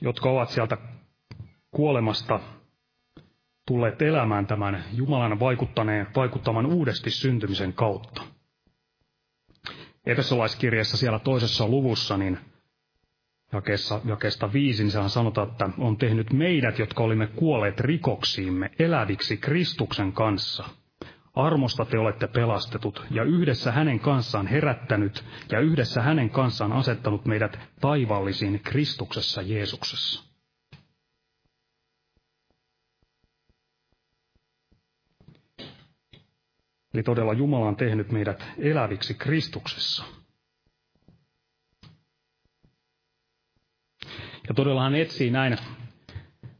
Jotka 0.00 0.30
ovat 0.30 0.48
sieltä 0.50 0.76
kuolemasta 1.70 2.40
tulleet 3.66 4.02
elämään 4.02 4.46
tämän 4.46 4.84
Jumalan 4.92 5.40
vaikuttaneen, 5.40 6.06
vaikuttaman 6.16 6.66
uudesti 6.66 7.10
syntymisen 7.10 7.72
kautta. 7.72 8.22
Efesolaiskirjassa 10.06 10.96
siellä 10.96 11.18
toisessa 11.18 11.68
luvussa, 11.68 12.16
niin 12.16 12.38
jakeessa, 13.52 14.00
jakeesta 14.04 14.52
viisi, 14.52 14.82
niin 14.82 14.90
sehän 14.90 15.10
sanotaan, 15.10 15.48
että 15.48 15.68
on 15.78 15.96
tehnyt 15.96 16.32
meidät, 16.32 16.78
jotka 16.78 17.02
olimme 17.02 17.26
kuolleet 17.26 17.80
rikoksiimme, 17.80 18.70
eläviksi 18.78 19.36
Kristuksen 19.36 20.12
kanssa. 20.12 20.64
Armosta 21.36 21.84
te 21.84 21.98
olette 21.98 22.26
pelastetut 22.26 23.04
ja 23.10 23.22
yhdessä 23.24 23.72
hänen 23.72 24.00
kanssaan 24.00 24.46
herättänyt 24.46 25.24
ja 25.52 25.60
yhdessä 25.60 26.02
hänen 26.02 26.30
kanssaan 26.30 26.72
asettanut 26.72 27.24
meidät 27.24 27.58
taivallisiin 27.80 28.60
Kristuksessa 28.60 29.42
Jeesuksessa. 29.42 30.24
Eli 36.94 37.02
todella 37.02 37.32
Jumala 37.32 37.66
on 37.68 37.76
tehnyt 37.76 38.12
meidät 38.12 38.44
eläviksi 38.58 39.14
Kristuksessa. 39.14 40.04
Ja 44.48 44.54
todella 44.54 44.82
hän 44.82 44.94
etsii 44.94 45.30
näin, 45.30 45.56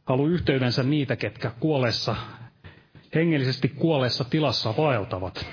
halu 0.05 0.27
yhteydensä 0.27 0.83
niitä, 0.83 1.15
ketkä 1.15 1.51
kuolleessa, 1.59 2.15
hengellisesti 3.15 3.67
kuolleessa 3.67 4.23
tilassa 4.23 4.73
vaeltavat. 4.77 5.45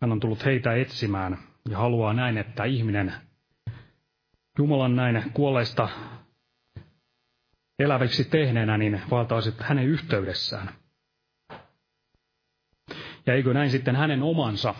Hän 0.00 0.12
on 0.12 0.20
tullut 0.20 0.44
heitä 0.44 0.74
etsimään 0.74 1.38
ja 1.68 1.78
haluaa 1.78 2.12
näin, 2.12 2.38
että 2.38 2.64
ihminen 2.64 3.14
Jumalan 4.58 4.96
näin 4.96 5.30
kuolleista 5.34 5.88
eläviksi 7.78 8.24
tehneenä, 8.24 8.78
niin 8.78 9.00
valtaisi 9.10 9.54
hänen 9.58 9.86
yhteydessään. 9.86 10.74
Ja 13.26 13.34
eikö 13.34 13.54
näin 13.54 13.70
sitten 13.70 13.96
hänen 13.96 14.22
omansa, 14.22 14.74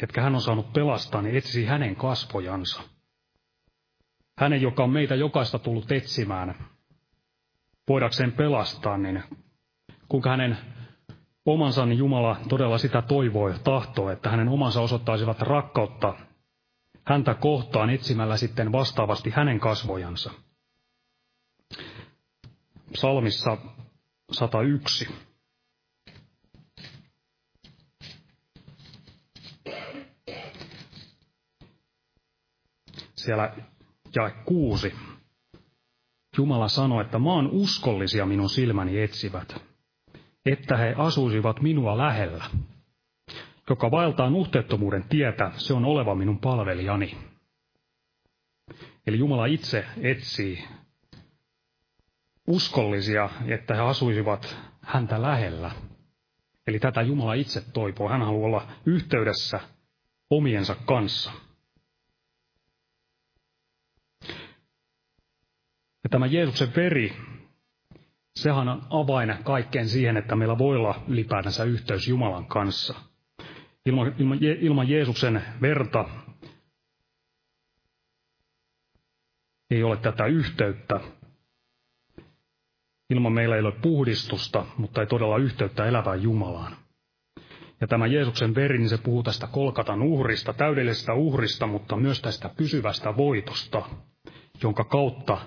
ketkä 0.00 0.22
hän 0.22 0.34
on 0.34 0.40
saanut 0.40 0.72
pelastaa, 0.72 1.22
niin 1.22 1.36
etsisi 1.36 1.64
hänen 1.64 1.96
kasvojansa 1.96 2.82
hänen, 4.40 4.62
joka 4.62 4.84
on 4.84 4.90
meitä 4.90 5.14
jokaista 5.14 5.58
tullut 5.58 5.92
etsimään, 5.92 6.54
voidakseen 7.90 8.32
pelastaa, 8.32 8.98
niin 8.98 9.22
kuinka 10.08 10.30
hänen 10.30 10.58
omansa, 11.46 11.86
niin 11.86 11.98
Jumala 11.98 12.36
todella 12.48 12.78
sitä 12.78 13.02
toivoo 13.02 13.48
ja 13.48 13.58
tahtoo, 13.58 14.10
että 14.10 14.30
hänen 14.30 14.48
omansa 14.48 14.80
osoittaisivat 14.80 15.40
rakkautta 15.40 16.14
häntä 17.06 17.34
kohtaan 17.34 17.90
etsimällä 17.90 18.36
sitten 18.36 18.72
vastaavasti 18.72 19.30
hänen 19.30 19.60
kasvojansa. 19.60 20.30
Psalmissa 22.92 23.56
101. 24.32 25.08
siellä 33.16 33.56
jae 34.16 34.30
kuusi. 34.44 34.94
Jumala 36.36 36.68
sanoi, 36.68 37.04
että 37.04 37.18
maan 37.18 37.46
uskollisia 37.50 38.26
minun 38.26 38.50
silmäni 38.50 39.02
etsivät, 39.02 39.62
että 40.46 40.76
he 40.76 40.94
asuisivat 40.98 41.60
minua 41.60 41.98
lähellä. 41.98 42.44
Joka 43.70 43.90
vaeltaa 43.90 44.30
nuhteettomuuden 44.30 45.04
tietä, 45.08 45.50
se 45.54 45.74
on 45.74 45.84
oleva 45.84 46.14
minun 46.14 46.38
palvelijani. 46.38 47.16
Eli 49.06 49.18
Jumala 49.18 49.46
itse 49.46 49.84
etsii 50.02 50.64
uskollisia, 52.46 53.28
että 53.46 53.74
he 53.74 53.80
asuisivat 53.80 54.56
häntä 54.82 55.22
lähellä. 55.22 55.70
Eli 56.66 56.78
tätä 56.78 57.02
Jumala 57.02 57.34
itse 57.34 57.60
toipoo. 57.72 58.08
Hän 58.08 58.22
haluaa 58.22 58.46
olla 58.46 58.66
yhteydessä 58.86 59.60
omiensa 60.30 60.76
kanssa. 60.86 61.32
Ja 66.04 66.10
tämä 66.10 66.26
Jeesuksen 66.26 66.72
veri, 66.76 67.12
sehän 68.38 68.68
on 68.68 68.82
avain 68.90 69.34
kaikkeen 69.44 69.88
siihen, 69.88 70.16
että 70.16 70.36
meillä 70.36 70.58
voi 70.58 70.76
olla 70.76 71.02
ylipäätänsä 71.08 71.64
yhteys 71.64 72.08
Jumalan 72.08 72.46
kanssa. 72.46 72.94
Ilman, 73.86 74.14
ilman, 74.18 74.38
ilman 74.60 74.88
Jeesuksen 74.88 75.42
verta 75.62 76.04
ei 79.70 79.82
ole 79.82 79.96
tätä 79.96 80.26
yhteyttä. 80.26 81.00
Ilman 83.10 83.32
meillä 83.32 83.56
ei 83.56 83.62
ole 83.62 83.72
puhdistusta, 83.72 84.66
mutta 84.76 85.00
ei 85.00 85.06
todella 85.06 85.36
yhteyttä 85.38 85.86
elävään 85.86 86.22
Jumalaan. 86.22 86.76
Ja 87.80 87.86
tämä 87.86 88.06
Jeesuksen 88.06 88.54
veri, 88.54 88.78
niin 88.78 88.88
se 88.88 88.98
puhuu 88.98 89.22
tästä 89.22 89.46
kolkatan 89.46 90.02
uhrista, 90.02 90.52
täydellisestä 90.52 91.14
uhrista, 91.14 91.66
mutta 91.66 91.96
myös 91.96 92.20
tästä 92.22 92.50
pysyvästä 92.56 93.16
voitosta, 93.16 93.82
jonka 94.62 94.84
kautta 94.84 95.38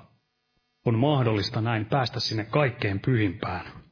on 0.86 1.00
mahdollista 1.00 1.62
näin 1.62 1.86
päästä 1.86 2.20
sinne 2.20 2.46
kaikkein 2.46 3.00
pyhimpään. 3.00 3.84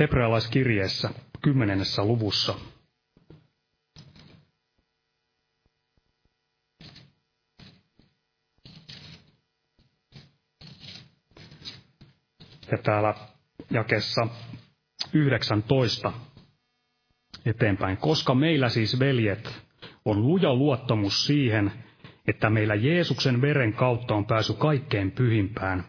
Hebrealaiskirjeessä 0.00 1.10
kymmenennessä 1.42 2.04
luvussa 2.04 2.54
ja 12.70 12.78
täällä 12.78 13.14
jakessa 13.70 14.26
19 15.12 16.12
eteenpäin. 17.46 17.96
Koska 17.96 18.34
meillä 18.34 18.68
siis, 18.68 18.98
veljet, 18.98 19.62
on 20.04 20.22
luja 20.22 20.54
luottamus 20.54 21.26
siihen, 21.26 21.85
että 22.26 22.50
meillä 22.50 22.74
Jeesuksen 22.74 23.40
veren 23.40 23.72
kautta 23.72 24.14
on 24.14 24.26
pääsy 24.26 24.52
kaikkein 24.52 25.10
pyhimpään, 25.10 25.84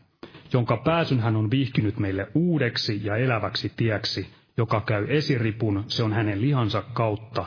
jonka 0.53 0.77
pääsyn 0.77 1.19
hän 1.19 1.35
on 1.35 1.51
vihkinyt 1.51 1.99
meille 1.99 2.27
uudeksi 2.35 3.01
ja 3.03 3.15
eläväksi 3.15 3.71
tieksi, 3.77 4.27
joka 4.57 4.81
käy 4.81 5.05
esiripun, 5.09 5.83
se 5.87 6.03
on 6.03 6.13
hänen 6.13 6.41
lihansa 6.41 6.83
kautta. 6.93 7.45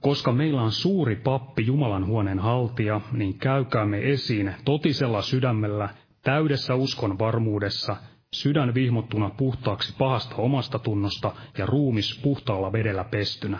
Koska 0.00 0.32
meillä 0.32 0.62
on 0.62 0.72
suuri 0.72 1.16
pappi 1.16 1.66
Jumalan 1.66 2.06
huoneen 2.06 2.38
haltija, 2.38 3.00
niin 3.12 3.38
käykäämme 3.38 4.10
esiin 4.12 4.54
totisella 4.64 5.22
sydämellä, 5.22 5.88
täydessä 6.22 6.74
uskon 6.74 7.18
varmuudessa, 7.18 7.96
sydän 8.32 8.74
vihmottuna 8.74 9.30
puhtaaksi 9.30 9.94
pahasta 9.98 10.36
omasta 10.36 10.78
tunnosta 10.78 11.34
ja 11.58 11.66
ruumis 11.66 12.20
puhtaalla 12.22 12.72
vedellä 12.72 13.04
pestynä 13.04 13.58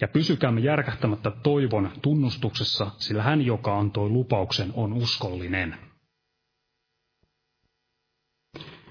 ja 0.00 0.08
pysykäämme 0.08 0.60
järkähtämättä 0.60 1.30
toivon 1.30 1.90
tunnustuksessa, 2.02 2.90
sillä 2.98 3.22
hän, 3.22 3.42
joka 3.42 3.78
antoi 3.78 4.08
lupauksen, 4.08 4.72
on 4.74 4.92
uskollinen. 4.92 5.76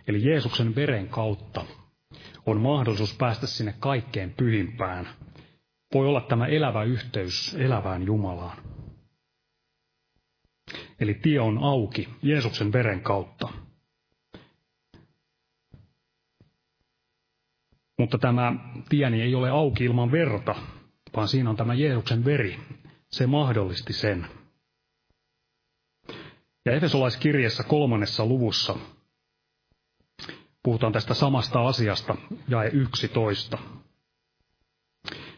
Eli 0.08 0.26
Jeesuksen 0.30 0.76
veren 0.76 1.08
kautta 1.08 1.66
on 2.46 2.62
mahdollisuus 2.62 3.18
päästä 3.18 3.48
sinne 3.48 3.74
kaikkein 3.80 4.34
pyhimpään. 4.34 5.10
Voi 5.94 6.08
olla 6.08 6.22
tämä 6.22 6.46
elävä 6.46 6.84
yhteys 6.84 7.56
elävään 7.60 8.04
Jumalaan. 8.04 8.58
Eli 11.00 11.14
tie 11.14 11.40
on 11.40 11.58
auki 11.58 12.10
Jeesuksen 12.22 12.74
veren 12.74 13.02
kautta. 13.02 13.50
Mutta 18.00 18.18
tämä 18.18 18.54
tieni 18.90 19.22
ei 19.22 19.36
ole 19.36 19.50
auki 19.50 19.84
ilman 19.86 20.12
verta, 20.12 20.56
vaan 21.16 21.28
siinä 21.28 21.50
on 21.50 21.56
tämä 21.56 21.74
Jeesuksen 21.74 22.26
veri. 22.26 22.60
Se 23.12 23.28
mahdollisti 23.28 23.94
sen. 23.94 24.28
Ja 26.66 26.74
Efesolaiskirjassa 26.74 27.64
kolmannessa 27.64 28.26
luvussa 28.26 28.76
puhutaan 30.64 30.94
tästä 30.94 31.14
samasta 31.14 31.68
asiasta, 31.68 32.16
jae 32.48 32.70
11. 32.74 33.58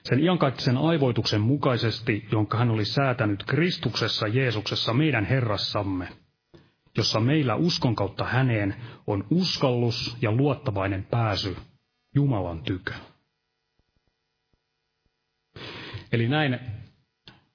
Sen 0.04 0.20
iankaikkisen 0.20 0.78
aivoituksen 0.78 1.42
mukaisesti, 1.42 2.28
jonka 2.32 2.58
hän 2.58 2.70
oli 2.70 2.86
säätänyt 2.86 3.44
Kristuksessa 3.44 4.28
Jeesuksessa 4.28 4.94
meidän 4.94 5.26
Herrassamme, 5.26 6.08
jossa 6.98 7.20
meillä 7.20 7.56
uskon 7.56 7.96
kautta 7.96 8.24
häneen 8.24 8.76
on 9.08 9.28
uskallus 9.30 10.18
ja 10.22 10.32
luottavainen 10.32 11.04
pääsy 11.04 11.56
Jumalan 12.16 12.64
tykö. 12.64 12.94
Eli 16.16 16.28
näin 16.28 16.60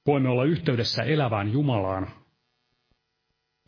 voimme 0.06 0.28
olla 0.28 0.44
yhteydessä 0.44 1.02
elävään 1.02 1.52
Jumalaan. 1.52 2.10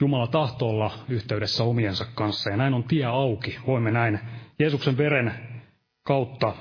Jumala 0.01 0.27
tahtoo 0.27 0.69
olla 0.69 0.91
yhteydessä 1.09 1.65
omiensa 1.65 2.05
kanssa 2.15 2.51
ja 2.51 2.57
näin 2.57 2.75
on 2.75 2.85
tie 2.85 3.05
auki. 3.05 3.59
Voimme 3.67 3.91
näin 3.91 4.21
Jeesuksen 4.59 4.97
veren 4.97 5.35
kautta 6.03 6.55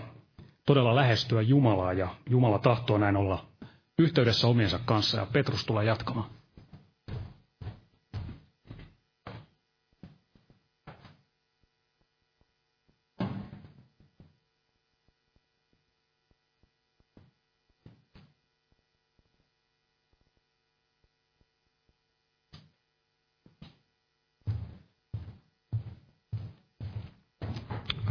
todella 0.66 0.96
lähestyä 0.96 1.42
Jumalaa 1.42 1.94
ja 1.94 2.08
Jumala 2.30 2.60
tahtoo 2.60 2.98
näin 2.98 3.18
olla 3.18 3.46
yhteydessä 4.00 4.48
omiensa 4.48 4.80
kanssa 4.86 5.18
ja 5.18 5.26
Petrus 5.26 5.66
tulee 5.66 5.86
jatkamaan. 5.86 6.30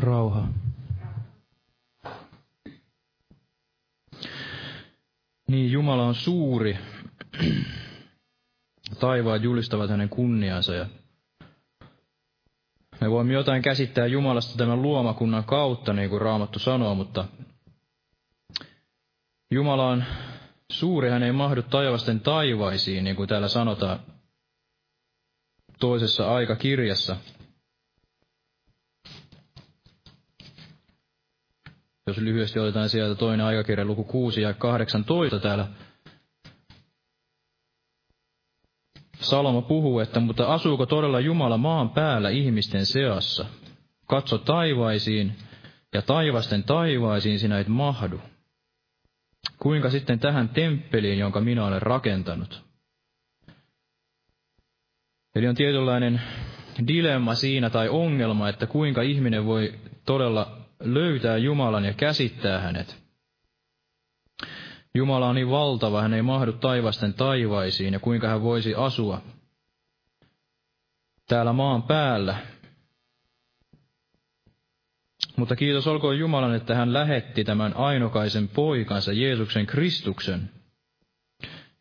rauha. 0.00 0.48
Niin, 5.48 5.72
Jumala 5.72 6.06
on 6.06 6.14
suuri. 6.14 6.78
Taivaat 9.00 9.29
julistavat 9.42 9.90
hänen 9.90 10.08
kunniansa 10.08 10.74
ja 10.74 10.86
me 13.00 13.10
voimme 13.10 13.32
jotain 13.32 13.62
käsittää 13.62 14.06
Jumalasta 14.06 14.56
tämän 14.58 14.82
luomakunnan 14.82 15.44
kautta, 15.44 15.92
niin 15.92 16.10
kuin 16.10 16.22
Raamattu 16.22 16.58
sanoo, 16.58 16.94
mutta 16.94 17.24
Jumala 19.50 19.88
on 19.88 20.04
suuri, 20.72 21.10
hän 21.10 21.22
ei 21.22 21.32
mahdu 21.32 21.62
taivasten 21.62 22.20
taivaisiin, 22.20 23.04
niin 23.04 23.16
kuin 23.16 23.28
täällä 23.28 23.48
sanotaan 23.48 24.00
toisessa 25.80 26.34
aikakirjassa. 26.34 27.16
Jos 32.06 32.18
lyhyesti 32.18 32.58
otetaan 32.58 32.88
sieltä 32.88 33.14
toinen 33.14 33.46
aikakirja, 33.46 33.84
luku 33.84 34.04
6 34.04 34.42
ja 34.42 34.54
18 34.54 35.38
täällä. 35.38 35.68
Salomo 39.20 39.62
puhuu, 39.62 40.00
että 40.00 40.20
mutta 40.20 40.54
asuuko 40.54 40.86
todella 40.86 41.20
Jumala 41.20 41.56
maan 41.56 41.90
päällä 41.90 42.30
ihmisten 42.30 42.86
seassa? 42.86 43.46
Katso 44.06 44.38
taivaisiin, 44.38 45.32
ja 45.94 46.02
taivasten 46.02 46.62
taivaisiin 46.62 47.38
sinä 47.38 47.58
et 47.58 47.68
mahdu. 47.68 48.20
Kuinka 49.58 49.90
sitten 49.90 50.18
tähän 50.18 50.48
temppeliin, 50.48 51.18
jonka 51.18 51.40
minä 51.40 51.64
olen 51.64 51.82
rakentanut? 51.82 52.62
Eli 55.34 55.48
on 55.48 55.54
tietynlainen 55.54 56.22
dilemma 56.86 57.34
siinä 57.34 57.70
tai 57.70 57.88
ongelma, 57.88 58.48
että 58.48 58.66
kuinka 58.66 59.02
ihminen 59.02 59.44
voi 59.44 59.74
todella 60.04 60.58
löytää 60.80 61.36
Jumalan 61.36 61.84
ja 61.84 61.92
käsittää 61.92 62.60
hänet. 62.60 63.09
Jumala 64.94 65.28
on 65.28 65.34
niin 65.34 65.50
valtava, 65.50 66.02
hän 66.02 66.14
ei 66.14 66.22
mahdu 66.22 66.52
taivasten 66.52 67.14
taivaisiin, 67.14 67.92
ja 67.92 68.00
kuinka 68.00 68.28
hän 68.28 68.42
voisi 68.42 68.74
asua 68.74 69.22
täällä 71.28 71.52
maan 71.52 71.82
päällä. 71.82 72.36
Mutta 75.36 75.56
kiitos 75.56 75.86
olkoon 75.86 76.18
Jumalan, 76.18 76.54
että 76.54 76.74
hän 76.74 76.92
lähetti 76.92 77.44
tämän 77.44 77.76
ainokaisen 77.76 78.48
poikansa 78.48 79.12
Jeesuksen 79.12 79.66
Kristuksen, 79.66 80.50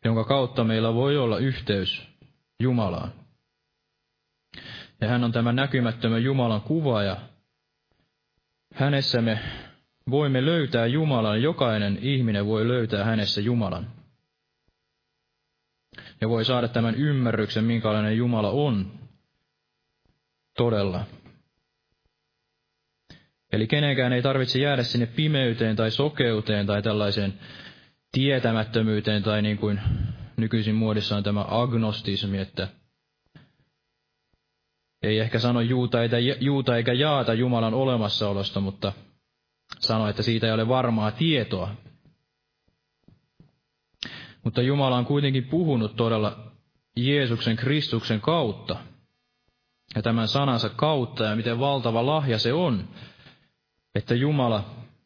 jonka 0.04 0.24
kautta 0.24 0.64
meillä 0.64 0.94
voi 0.94 1.16
olla 1.16 1.38
yhteys 1.38 2.08
Jumalaan. 2.62 3.12
Ja 5.00 5.08
hän 5.08 5.24
on 5.24 5.32
tämä 5.32 5.52
näkymättömän 5.52 6.24
Jumalan 6.24 6.60
kuva 6.60 7.02
ja 7.02 7.16
hänessä 8.74 9.20
me 9.20 9.40
voimme 10.10 10.46
löytää 10.46 10.86
Jumalan, 10.86 11.42
jokainen 11.42 11.98
ihminen 12.02 12.46
voi 12.46 12.68
löytää 12.68 13.04
hänessä 13.04 13.40
Jumalan. 13.40 13.90
Ja 16.20 16.28
voi 16.28 16.44
saada 16.44 16.68
tämän 16.68 16.94
ymmärryksen, 16.94 17.64
minkälainen 17.64 18.16
Jumala 18.16 18.50
on 18.50 18.92
todella. 20.56 21.04
Eli 23.52 23.66
kenenkään 23.66 24.12
ei 24.12 24.22
tarvitse 24.22 24.58
jäädä 24.58 24.82
sinne 24.82 25.06
pimeyteen 25.06 25.76
tai 25.76 25.90
sokeuteen 25.90 26.66
tai 26.66 26.82
tällaiseen 26.82 27.34
tietämättömyyteen 28.12 29.22
tai 29.22 29.42
niin 29.42 29.58
kuin 29.58 29.80
nykyisin 30.36 30.74
muodissa 30.74 31.16
on 31.16 31.22
tämä 31.22 31.44
agnostismi, 31.48 32.38
että 32.38 32.68
ei 35.02 35.18
ehkä 35.18 35.38
sano 35.38 35.60
juuta, 35.60 36.02
eikä, 36.02 36.16
juuta 36.40 36.76
eikä 36.76 36.92
jaata 36.92 37.34
Jumalan 37.34 37.74
olemassaolosta, 37.74 38.60
mutta 38.60 38.92
sano, 39.78 40.08
että 40.08 40.22
siitä 40.22 40.46
ei 40.46 40.52
ole 40.52 40.68
varmaa 40.68 41.10
tietoa. 41.10 41.74
Mutta 44.44 44.62
Jumala 44.62 44.96
on 44.96 45.06
kuitenkin 45.06 45.44
puhunut 45.44 45.96
todella 45.96 46.52
Jeesuksen 46.96 47.56
Kristuksen 47.56 48.20
kautta 48.20 48.76
ja 49.94 50.02
tämän 50.02 50.28
sanansa 50.28 50.68
kautta 50.68 51.24
ja 51.24 51.36
miten 51.36 51.60
valtava 51.60 52.06
lahja 52.06 52.38
se 52.38 52.52
on, 52.52 52.88
että 53.94 54.14
Jumala, 54.14 54.64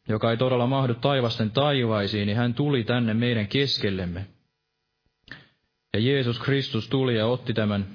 joka 0.09 0.31
ei 0.31 0.37
todella 0.37 0.67
mahdu 0.67 0.93
taivasten 0.93 1.51
taivaisiin, 1.51 2.25
niin 2.25 2.37
hän 2.37 2.53
tuli 2.53 2.83
tänne 2.83 3.13
meidän 3.13 3.47
keskellemme. 3.47 4.27
Ja 5.93 5.99
Jeesus 5.99 6.39
Kristus 6.39 6.89
tuli 6.89 7.17
ja 7.17 7.27
otti 7.27 7.53
tämän 7.53 7.87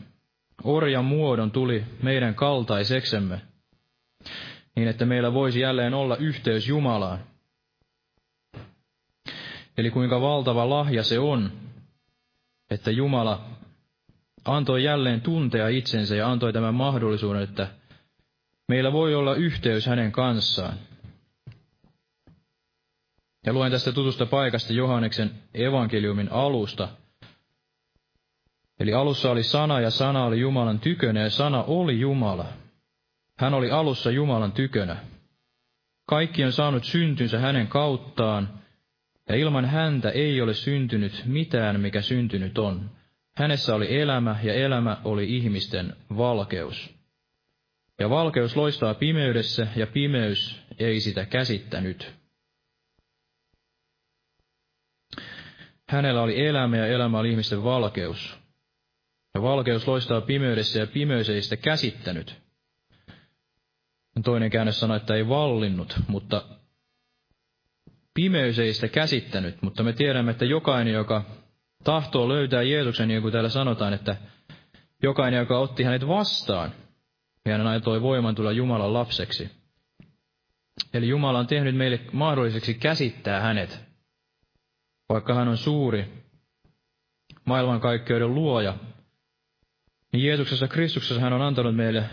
orjan 0.65 1.05
muodon, 1.05 1.51
tuli 1.51 1.85
meidän 2.03 2.35
kaltaiseksemme, 2.35 3.41
niin 4.81 4.89
että 4.89 5.07
meillä 5.07 5.33
voisi 5.33 5.61
jälleen 5.61 5.95
olla 5.95 6.17
yhteys 6.17 6.69
Jumalaan. 6.69 7.19
Eli 9.79 9.91
kuinka 9.91 10.21
valtava 10.21 10.71
lahja 10.71 11.03
se 11.03 11.19
on, 11.19 11.53
että 12.71 12.91
Jumala 12.91 13.45
antoi 14.45 14.85
jälleen 14.85 15.21
tuntea 15.21 15.69
itsensä 15.69 16.17
ja 16.17 16.31
antoi 16.31 16.53
tämän 16.53 16.75
mahdollisuuden, 16.75 17.43
että 17.43 17.69
meillä 18.69 18.93
voi 18.93 19.15
olla 19.15 19.35
yhteys 19.35 19.87
hänen 19.87 20.13
kanssaan. 20.13 20.75
Ja 23.47 23.53
luen 23.53 23.73
tästä 23.73 23.93
tutusta 23.93 24.27
paikasta 24.27 24.73
Johanneksen 24.73 25.31
evankeliumin 25.55 26.33
alusta. 26.33 26.89
Eli 28.79 28.95
alussa 28.95 29.31
oli 29.31 29.43
sana 29.43 29.81
ja 29.81 29.91
sana 29.91 30.25
oli 30.25 30.41
Jumalan 30.41 30.81
tykönä 30.81 31.21
ja 31.21 31.31
sana 31.31 31.63
oli 31.63 32.01
Jumala. 32.01 32.60
Hän 33.41 33.55
oli 33.55 33.71
alussa 33.71 34.11
Jumalan 34.11 34.53
tykönä. 34.53 34.97
Kaikki 36.07 36.45
on 36.45 36.53
saanut 36.53 36.85
syntynsä 36.85 37.39
hänen 37.39 37.67
kauttaan, 37.69 38.63
ja 39.29 39.37
ilman 39.37 39.65
häntä 39.65 40.11
ei 40.11 40.41
ole 40.41 40.55
syntynyt 40.55 41.23
mitään, 41.27 41.81
mikä 41.81 42.01
syntynyt 42.01 42.59
on. 42.59 42.91
Hänessä 43.37 43.75
oli 43.75 44.01
elämä, 44.01 44.37
ja 44.43 44.55
elämä 44.55 44.97
oli 45.05 45.37
ihmisten 45.37 45.97
valkeus. 46.17 46.95
Ja 47.99 48.11
valkeus 48.11 48.57
loistaa 48.57 48.95
pimeydessä, 48.95 49.67
ja 49.77 49.87
pimeys 49.87 50.63
ei 50.79 51.01
sitä 51.01 51.27
käsittänyt. 51.27 52.13
Hänellä 55.89 56.23
oli 56.23 56.47
elämä, 56.47 56.77
ja 56.77 56.87
elämä 56.87 57.19
oli 57.19 57.31
ihmisten 57.31 57.65
valkeus. 57.65 58.39
Ja 59.35 59.43
valkeus 59.43 59.89
loistaa 59.89 60.21
pimeydessä, 60.21 60.79
ja 60.79 60.87
pimeys 60.87 61.29
ei 61.29 61.43
sitä 61.43 61.57
käsittänyt. 61.57 62.50
Toinen 64.25 64.51
käännös 64.51 64.81
sanoi, 64.81 64.97
että 64.97 65.15
ei 65.15 65.29
vallinnut, 65.29 66.01
mutta 66.09 66.45
pimeys 68.15 68.59
ei 68.59 68.73
sitä 68.73 68.89
käsittänyt, 68.89 69.63
mutta 69.63 69.83
me 69.83 69.93
tiedämme, 69.93 70.31
että 70.31 70.45
jokainen, 70.45 70.95
joka 70.95 71.25
tahtoo 71.85 72.29
löytää 72.29 72.63
Jeesuksen, 72.63 73.09
niin 73.09 73.23
kuin 73.23 73.33
täällä 73.33 73.49
sanotaan, 73.49 73.93
että 73.93 74.17
jokainen, 75.03 75.39
joka 75.39 75.59
otti 75.59 75.83
hänet 75.83 76.09
vastaan, 76.09 76.73
ja 77.45 77.57
hän 77.57 77.67
aitoi 77.67 78.03
voiman 78.03 78.35
tulla 78.35 78.53
Jumalan 78.53 78.93
lapseksi. 78.93 79.51
Eli 80.95 81.09
Jumala 81.09 81.39
on 81.39 81.47
tehnyt 81.47 81.77
meille 81.77 82.01
mahdolliseksi 82.13 82.75
käsittää 82.75 83.41
hänet, 83.41 83.81
vaikka 85.09 85.35
hän 85.35 85.49
on 85.49 85.57
suuri, 85.57 86.25
maailmankaikkeuden 87.45 88.35
luoja, 88.35 88.75
niin 90.13 90.27
Jeesuksessa 90.27 90.69
Kristuksessa 90.69 91.21
hän 91.21 91.33
on 91.33 91.43
antanut 91.43 91.77
meille 91.77 92.05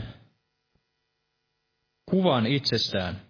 kuvan 2.11 2.45
itsestään, 2.45 3.21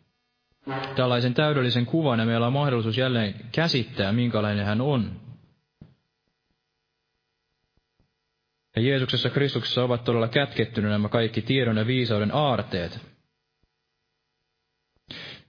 tällaisen 0.96 1.34
täydellisen 1.34 1.86
kuvan, 1.86 2.20
ja 2.20 2.26
meillä 2.26 2.48
on 2.48 2.54
mahdollisuus 2.54 2.98
jälleen 2.98 3.36
käsittää, 3.52 4.12
minkälainen 4.12 4.66
hän 4.66 4.82
on. 4.82 5.20
Ja 8.76 8.82
Jeesuksessa 8.82 9.30
Kristuksessa 9.30 9.84
ovat 9.84 10.04
todella 10.04 10.28
kätkettynyt 10.28 10.92
nämä 10.92 11.10
kaikki 11.10 11.42
tiedon 11.42 11.78
ja 11.78 11.88
viisauden 11.88 12.36
aarteet. 12.36 13.00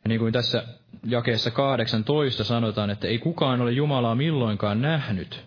Ja 0.05 0.09
niin 0.09 0.21
kuin 0.21 0.33
tässä 0.33 0.65
jakeessa 1.05 1.51
18 1.51 2.45
sanotaan, 2.45 2.91
että 2.91 3.09
ei 3.09 3.19
kukaan 3.19 3.61
ole 3.61 3.73
Jumalaa 3.73 4.15
milloinkaan 4.15 4.83
nähnyt. 4.83 5.45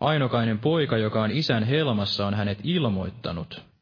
Ainokainen 0.00 0.58
poika, 0.58 0.98
joka 0.98 1.22
on 1.22 1.30
isän 1.30 1.64
helmassa, 1.64 2.26
on 2.26 2.34
hänet 2.34 2.58
ilmoittanut. 2.64 3.73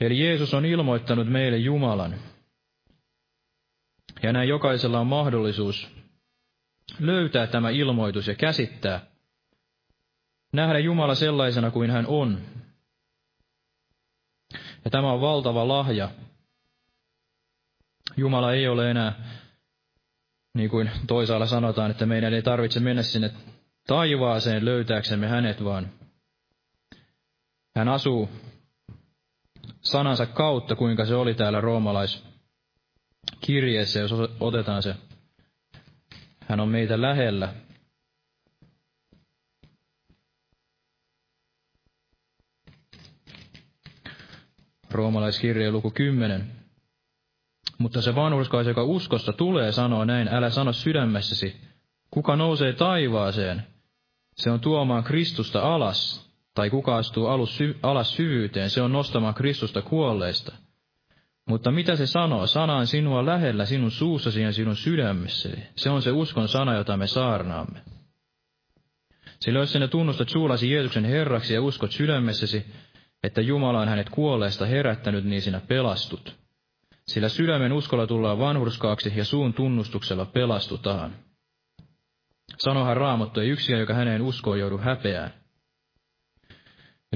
Eli 0.00 0.20
Jeesus 0.24 0.54
on 0.54 0.64
ilmoittanut 0.64 1.28
meille 1.28 1.56
Jumalan. 1.56 2.14
Ja 4.22 4.32
näin 4.32 4.48
jokaisella 4.48 5.00
on 5.00 5.06
mahdollisuus 5.06 5.88
löytää 7.00 7.46
tämä 7.46 7.70
ilmoitus 7.70 8.28
ja 8.28 8.34
käsittää, 8.34 9.06
nähdä 10.52 10.78
Jumala 10.78 11.14
sellaisena 11.14 11.70
kuin 11.70 11.90
hän 11.90 12.06
on. 12.06 12.40
Ja 14.84 14.90
tämä 14.90 15.12
on 15.12 15.20
valtava 15.20 15.68
lahja. 15.68 16.10
Jumala 18.16 18.52
ei 18.52 18.68
ole 18.68 18.90
enää, 18.90 19.24
niin 20.54 20.70
kuin 20.70 20.90
toisaalla 21.06 21.46
sanotaan, 21.46 21.90
että 21.90 22.06
meidän 22.06 22.34
ei 22.34 22.42
tarvitse 22.42 22.80
mennä 22.80 23.02
sinne 23.02 23.30
taivaaseen 23.86 24.64
löytääksemme 24.64 25.26
hänet, 25.28 25.64
vaan 25.64 25.92
hän 27.76 27.88
asuu 27.88 28.28
sanansa 29.84 30.26
kautta, 30.26 30.76
kuinka 30.76 31.04
se 31.04 31.14
oli 31.14 31.34
täällä 31.34 31.60
roomalaiskirjeessä, 31.60 34.00
jos 34.00 34.12
otetaan 34.40 34.82
se. 34.82 34.96
Hän 36.48 36.60
on 36.60 36.68
meitä 36.68 37.02
lähellä. 37.02 37.54
Roomalaiskirje 44.90 45.70
luku 45.70 45.90
10. 45.90 46.52
Mutta 47.78 48.02
se 48.02 48.14
vanhurskaus, 48.14 48.66
joka 48.66 48.82
uskosta 48.82 49.32
tulee, 49.32 49.72
sanoo 49.72 50.04
näin, 50.04 50.28
älä 50.28 50.50
sano 50.50 50.72
sydämessäsi, 50.72 51.56
kuka 52.10 52.36
nousee 52.36 52.72
taivaaseen, 52.72 53.66
se 54.36 54.50
on 54.50 54.60
tuomaan 54.60 55.04
Kristusta 55.04 55.74
alas, 55.74 56.23
tai 56.54 56.70
kuka 56.70 56.96
astuu 56.96 57.26
alus 57.26 57.58
alas 57.82 58.16
syvyyteen, 58.16 58.70
se 58.70 58.82
on 58.82 58.92
nostamaan 58.92 59.34
Kristusta 59.34 59.82
kuolleista. 59.82 60.52
Mutta 61.48 61.70
mitä 61.70 61.96
se 61.96 62.06
sanoo? 62.06 62.46
Sana 62.46 62.76
on 62.76 62.86
sinua 62.86 63.26
lähellä 63.26 63.64
sinun 63.64 63.90
suussasi 63.90 64.42
ja 64.42 64.52
sinun 64.52 64.76
sydämessäsi. 64.76 65.62
Se 65.76 65.90
on 65.90 66.02
se 66.02 66.10
uskon 66.10 66.48
sana, 66.48 66.74
jota 66.74 66.96
me 66.96 67.06
saarnaamme. 67.06 67.80
Sillä 69.40 69.58
jos 69.58 69.72
sinä 69.72 69.88
tunnustat 69.88 70.28
suulasi 70.28 70.70
Jeesuksen 70.72 71.04
Herraksi 71.04 71.54
ja 71.54 71.62
uskot 71.62 71.92
sydämessäsi, 71.92 72.66
että 73.22 73.40
Jumala 73.40 73.80
on 73.80 73.88
hänet 73.88 74.10
kuolleesta 74.10 74.66
herättänyt, 74.66 75.24
niin 75.24 75.42
sinä 75.42 75.60
pelastut. 75.60 76.36
Sillä 77.06 77.28
sydämen 77.28 77.72
uskolla 77.72 78.06
tullaan 78.06 78.38
vanhurskaaksi 78.38 79.12
ja 79.16 79.24
suun 79.24 79.54
tunnustuksella 79.54 80.26
pelastutaan. 80.26 81.14
Sanohan 82.58 82.96
Raamattu, 82.96 83.40
ei 83.40 83.48
yksikään, 83.48 83.80
joka 83.80 83.94
häneen 83.94 84.22
uskoo, 84.22 84.54
joudu 84.54 84.78
häpeään. 84.78 85.43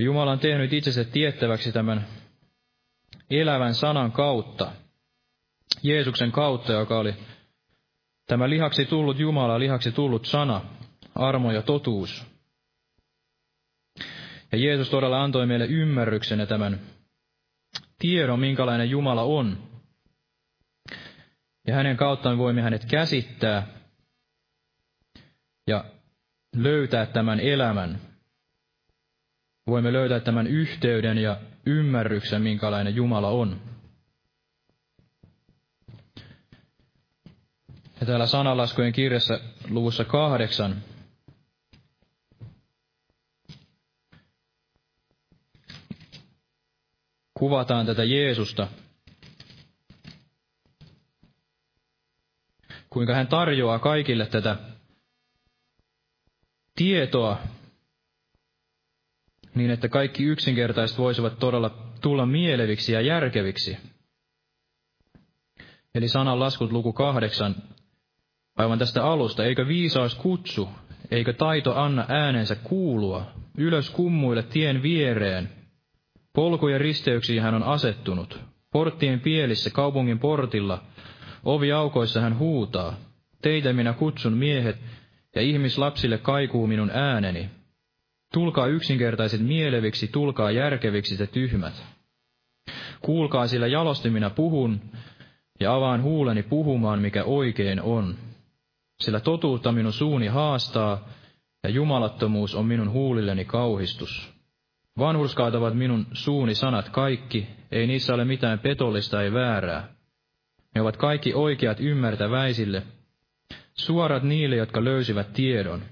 Jumala 0.02 0.32
on 0.32 0.38
tehnyt 0.38 0.72
itsensä 0.72 1.04
tiettäväksi 1.04 1.72
tämän 1.72 2.06
elävän 3.30 3.74
sanan 3.74 4.12
kautta, 4.12 4.72
Jeesuksen 5.82 6.32
kautta, 6.32 6.72
joka 6.72 6.98
oli 6.98 7.14
tämä 8.26 8.50
lihaksi 8.50 8.84
tullut 8.84 9.18
Jumala, 9.18 9.58
lihaksi 9.58 9.92
tullut 9.92 10.26
sana, 10.26 10.60
armo 11.14 11.52
ja 11.52 11.62
totuus. 11.62 12.26
Ja 14.52 14.58
Jeesus 14.58 14.90
todella 14.90 15.22
antoi 15.22 15.46
meille 15.46 15.66
ymmärryksen 15.66 16.38
ja 16.38 16.46
tämän 16.46 16.80
tiedon, 17.98 18.40
minkälainen 18.40 18.90
Jumala 18.90 19.22
on. 19.22 19.68
Ja 21.66 21.74
hänen 21.74 21.96
kauttaan 21.96 22.38
voimme 22.38 22.62
hänet 22.62 22.84
käsittää. 22.84 23.66
Ja 25.66 25.84
löytää 26.56 27.06
tämän 27.06 27.40
elämän. 27.40 28.07
Voimme 29.68 29.92
löytää 29.92 30.20
tämän 30.20 30.46
yhteyden 30.46 31.18
ja 31.18 31.36
ymmärryksen, 31.66 32.42
minkälainen 32.42 32.94
Jumala 32.96 33.28
on. 33.28 33.60
Ja 38.00 38.06
täällä 38.06 38.26
sanalaskujen 38.26 38.92
kirjassa 38.92 39.40
luvussa 39.70 40.04
kahdeksan 40.04 40.76
kuvataan 47.34 47.86
tätä 47.86 48.04
Jeesusta, 48.04 48.68
kuinka 52.90 53.14
hän 53.14 53.26
tarjoaa 53.26 53.78
kaikille 53.78 54.26
tätä 54.26 54.56
tietoa 56.76 57.38
niin, 59.58 59.70
että 59.70 59.88
kaikki 59.88 60.24
yksinkertaiset 60.24 60.98
voisivat 60.98 61.38
todella 61.38 61.70
tulla 62.00 62.26
mieleviksi 62.26 62.92
ja 62.92 63.00
järkeviksi. 63.00 63.78
Eli 65.94 66.08
sanan 66.08 66.40
laskut 66.40 66.72
luku 66.72 66.92
kahdeksan, 66.92 67.54
aivan 68.56 68.78
tästä 68.78 69.04
alusta, 69.04 69.44
eikö 69.44 69.68
viisaus 69.68 70.14
kutsu, 70.14 70.68
eikö 71.10 71.32
taito 71.32 71.76
anna 71.76 72.04
äänensä 72.08 72.54
kuulua, 72.54 73.26
ylös 73.58 73.90
kummuille 73.90 74.42
tien 74.42 74.82
viereen, 74.82 75.48
polkujen 76.32 76.80
risteyksiin 76.80 77.42
hän 77.42 77.54
on 77.54 77.62
asettunut, 77.62 78.40
porttien 78.72 79.20
pielissä 79.20 79.70
kaupungin 79.70 80.18
portilla, 80.18 80.82
ovi 81.44 81.72
aukoissa 81.72 82.20
hän 82.20 82.38
huutaa, 82.38 82.96
teitä 83.42 83.72
minä 83.72 83.92
kutsun 83.92 84.32
miehet, 84.32 84.76
ja 85.34 85.42
ihmislapsille 85.42 86.18
kaikuu 86.18 86.66
minun 86.66 86.90
ääneni. 86.90 87.50
Tulkaa 88.32 88.66
yksinkertaiset 88.66 89.40
mieleviksi, 89.40 90.08
tulkaa 90.08 90.50
järkeviksi 90.50 91.16
te 91.16 91.26
tyhmät. 91.26 91.84
Kuulkaa, 93.00 93.46
sillä 93.46 93.66
jalosti 93.66 94.10
minä 94.10 94.30
puhun, 94.30 94.80
ja 95.60 95.74
avaan 95.74 96.02
huuleni 96.02 96.42
puhumaan, 96.42 97.00
mikä 97.02 97.24
oikein 97.24 97.82
on. 97.82 98.14
Sillä 99.00 99.20
totuutta 99.20 99.72
minun 99.72 99.92
suuni 99.92 100.26
haastaa, 100.26 101.08
ja 101.62 101.70
jumalattomuus 101.70 102.54
on 102.54 102.66
minun 102.66 102.90
huulilleni 102.90 103.44
kauhistus. 103.44 104.32
Vanhurskaat 104.98 105.54
ovat 105.54 105.74
minun 105.74 106.06
suuni 106.12 106.54
sanat 106.54 106.88
kaikki, 106.88 107.46
ei 107.70 107.86
niissä 107.86 108.14
ole 108.14 108.24
mitään 108.24 108.58
petollista 108.58 109.22
ei 109.22 109.32
väärää. 109.32 109.88
Ne 110.74 110.80
ovat 110.80 110.96
kaikki 110.96 111.34
oikeat 111.34 111.80
ymmärtäväisille, 111.80 112.82
suorat 113.74 114.22
niille, 114.22 114.56
jotka 114.56 114.84
löysivät 114.84 115.32
tiedon. 115.32 115.82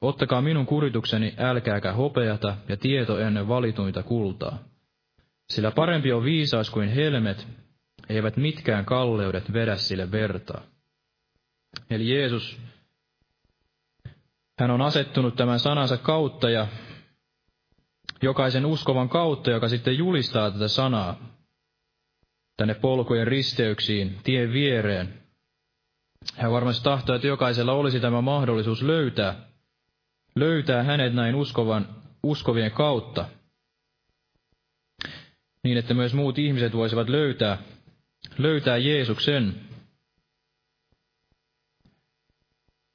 Ottakaa 0.00 0.42
minun 0.42 0.66
kuritukseni, 0.66 1.34
älkääkä 1.38 1.92
hopeata 1.92 2.56
ja 2.68 2.76
tieto 2.76 3.18
ennen 3.20 3.48
valituinta 3.48 4.02
kultaa. 4.02 4.58
Sillä 5.50 5.70
parempi 5.70 6.12
on 6.12 6.24
viisaus 6.24 6.70
kuin 6.70 6.88
helmet, 6.88 7.46
eivät 8.08 8.36
mitkään 8.36 8.84
kalleudet 8.84 9.52
vedä 9.52 9.76
sille 9.76 10.10
vertaa. 10.10 10.62
Eli 11.90 12.14
Jeesus, 12.14 12.58
hän 14.58 14.70
on 14.70 14.82
asettunut 14.82 15.36
tämän 15.36 15.60
sanansa 15.60 15.96
kautta 15.96 16.50
ja 16.50 16.66
jokaisen 18.22 18.66
uskovan 18.66 19.08
kautta, 19.08 19.50
joka 19.50 19.68
sitten 19.68 19.98
julistaa 19.98 20.50
tätä 20.50 20.68
sanaa 20.68 21.16
tänne 22.56 22.74
polkujen 22.74 23.26
risteyksiin, 23.26 24.18
tien 24.24 24.52
viereen. 24.52 25.14
Hän 26.36 26.52
varmasti 26.52 26.84
tahtoo, 26.84 27.14
että 27.14 27.26
jokaisella 27.26 27.72
olisi 27.72 28.00
tämä 28.00 28.20
mahdollisuus 28.20 28.82
löytää, 28.82 29.34
löytää 30.36 30.82
hänet 30.82 31.14
näin 31.14 31.34
uskovan, 31.34 31.88
uskovien 32.22 32.70
kautta, 32.70 33.28
niin 35.64 35.78
että 35.78 35.94
myös 35.94 36.14
muut 36.14 36.38
ihmiset 36.38 36.72
voisivat 36.72 37.08
löytää, 37.08 37.58
löytää 38.38 38.76
Jeesuksen. 38.76 39.60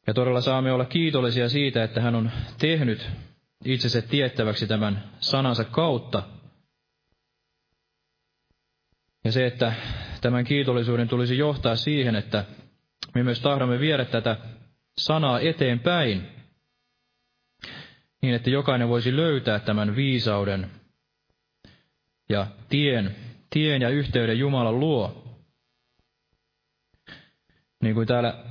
Ja 0.07 0.13
todella 0.13 0.41
saamme 0.41 0.71
olla 0.71 0.85
kiitollisia 0.85 1.49
siitä, 1.49 1.83
että 1.83 2.01
hän 2.01 2.15
on 2.15 2.31
tehnyt 2.59 3.09
itsensä 3.65 4.01
tiettäväksi 4.01 4.67
tämän 4.67 5.03
sanansa 5.19 5.63
kautta. 5.63 6.23
Ja 9.23 9.31
se, 9.31 9.45
että 9.47 9.73
tämän 10.21 10.43
kiitollisuuden 10.45 11.07
tulisi 11.07 11.37
johtaa 11.37 11.75
siihen, 11.75 12.15
että 12.15 12.45
me 13.15 13.23
myös 13.23 13.39
tahdomme 13.41 13.79
viedä 13.79 14.05
tätä 14.05 14.37
sanaa 14.97 15.39
eteenpäin, 15.39 16.40
niin 18.21 18.35
että 18.35 18.49
jokainen 18.49 18.89
voisi 18.89 19.15
löytää 19.15 19.59
tämän 19.59 19.95
viisauden 19.95 20.71
ja 22.29 22.47
tien, 22.69 23.15
tien 23.49 23.81
ja 23.81 23.89
yhteyden 23.89 24.39
Jumalan 24.39 24.79
luo. 24.79 25.23
Niin 27.83 27.95
kuin 27.95 28.07
täällä 28.07 28.43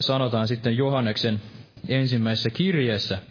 sanotaan 0.00 0.48
sitten 0.48 0.76
Johanneksen 0.76 1.42
ensimmäisessä 1.88 2.50
kirjeessä, 2.50 3.22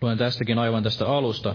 Luen 0.00 0.18
tästäkin 0.18 0.58
aivan 0.58 0.82
tästä 0.82 1.06
alusta. 1.06 1.54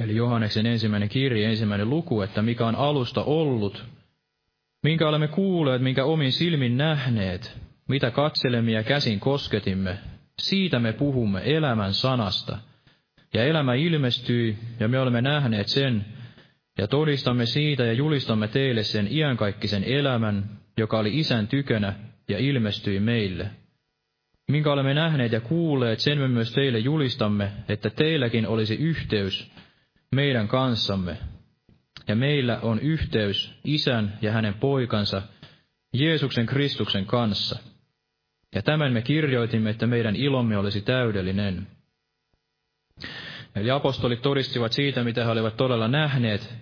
Eli 0.00 0.16
Johanneksen 0.16 0.66
ensimmäinen 0.66 1.08
kirja, 1.08 1.48
ensimmäinen 1.48 1.90
luku, 1.90 2.22
että 2.22 2.42
mikä 2.42 2.66
on 2.66 2.76
alusta 2.76 3.24
ollut, 3.24 3.84
minkä 4.86 5.08
olemme 5.08 5.28
kuulleet, 5.28 5.82
minkä 5.82 6.04
omin 6.04 6.32
silmin 6.32 6.76
nähneet, 6.76 7.58
mitä 7.88 8.10
katselemme 8.10 8.72
ja 8.72 8.82
käsin 8.82 9.20
kosketimme, 9.20 9.98
siitä 10.38 10.78
me 10.78 10.92
puhumme 10.92 11.42
elämän 11.44 11.94
sanasta. 11.94 12.58
Ja 13.34 13.44
elämä 13.44 13.74
ilmestyi, 13.74 14.56
ja 14.80 14.88
me 14.88 14.98
olemme 14.98 15.22
nähneet 15.22 15.68
sen, 15.68 16.04
ja 16.78 16.88
todistamme 16.88 17.46
siitä 17.46 17.84
ja 17.84 17.92
julistamme 17.92 18.48
teille 18.48 18.82
sen 18.82 19.08
iankaikkisen 19.10 19.84
elämän, 19.84 20.44
joka 20.76 20.98
oli 20.98 21.18
isän 21.18 21.48
tykönä 21.48 21.94
ja 22.28 22.38
ilmestyi 22.38 23.00
meille 23.00 23.50
minkä 24.50 24.72
olemme 24.72 24.94
nähneet 24.94 25.32
ja 25.32 25.40
kuulleet, 25.40 26.00
sen 26.00 26.18
me 26.18 26.28
myös 26.28 26.52
teille 26.52 26.78
julistamme, 26.78 27.52
että 27.68 27.90
teilläkin 27.90 28.46
olisi 28.46 28.74
yhteys 28.74 29.50
meidän 30.14 30.48
kanssamme. 30.48 31.16
Ja 32.08 32.16
meillä 32.16 32.58
on 32.62 32.78
yhteys 32.78 33.54
isän 33.64 34.18
ja 34.22 34.32
hänen 34.32 34.54
poikansa, 34.54 35.22
Jeesuksen 35.92 36.46
Kristuksen 36.46 37.06
kanssa. 37.06 37.58
Ja 38.54 38.62
tämän 38.62 38.92
me 38.92 39.02
kirjoitimme, 39.02 39.70
että 39.70 39.86
meidän 39.86 40.16
ilomme 40.16 40.58
olisi 40.58 40.80
täydellinen. 40.80 41.66
Eli 43.54 43.70
apostolit 43.70 44.22
todistivat 44.22 44.72
siitä, 44.72 45.04
mitä 45.04 45.24
he 45.24 45.30
olivat 45.30 45.56
todella 45.56 45.88
nähneet 45.88 46.54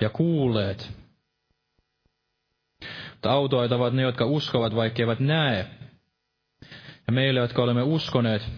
ja 0.00 0.10
kuulleet. 0.10 0.92
Mutta 3.10 3.30
autoita 3.30 3.76
ovat 3.76 3.94
ne, 3.94 4.02
jotka 4.02 4.24
uskovat, 4.24 4.74
vaikka 4.74 5.02
näe, 5.18 5.66
ja 7.06 7.12
meille, 7.12 7.40
jotka 7.40 7.62
olemme 7.62 7.82
uskoneet 7.82 8.48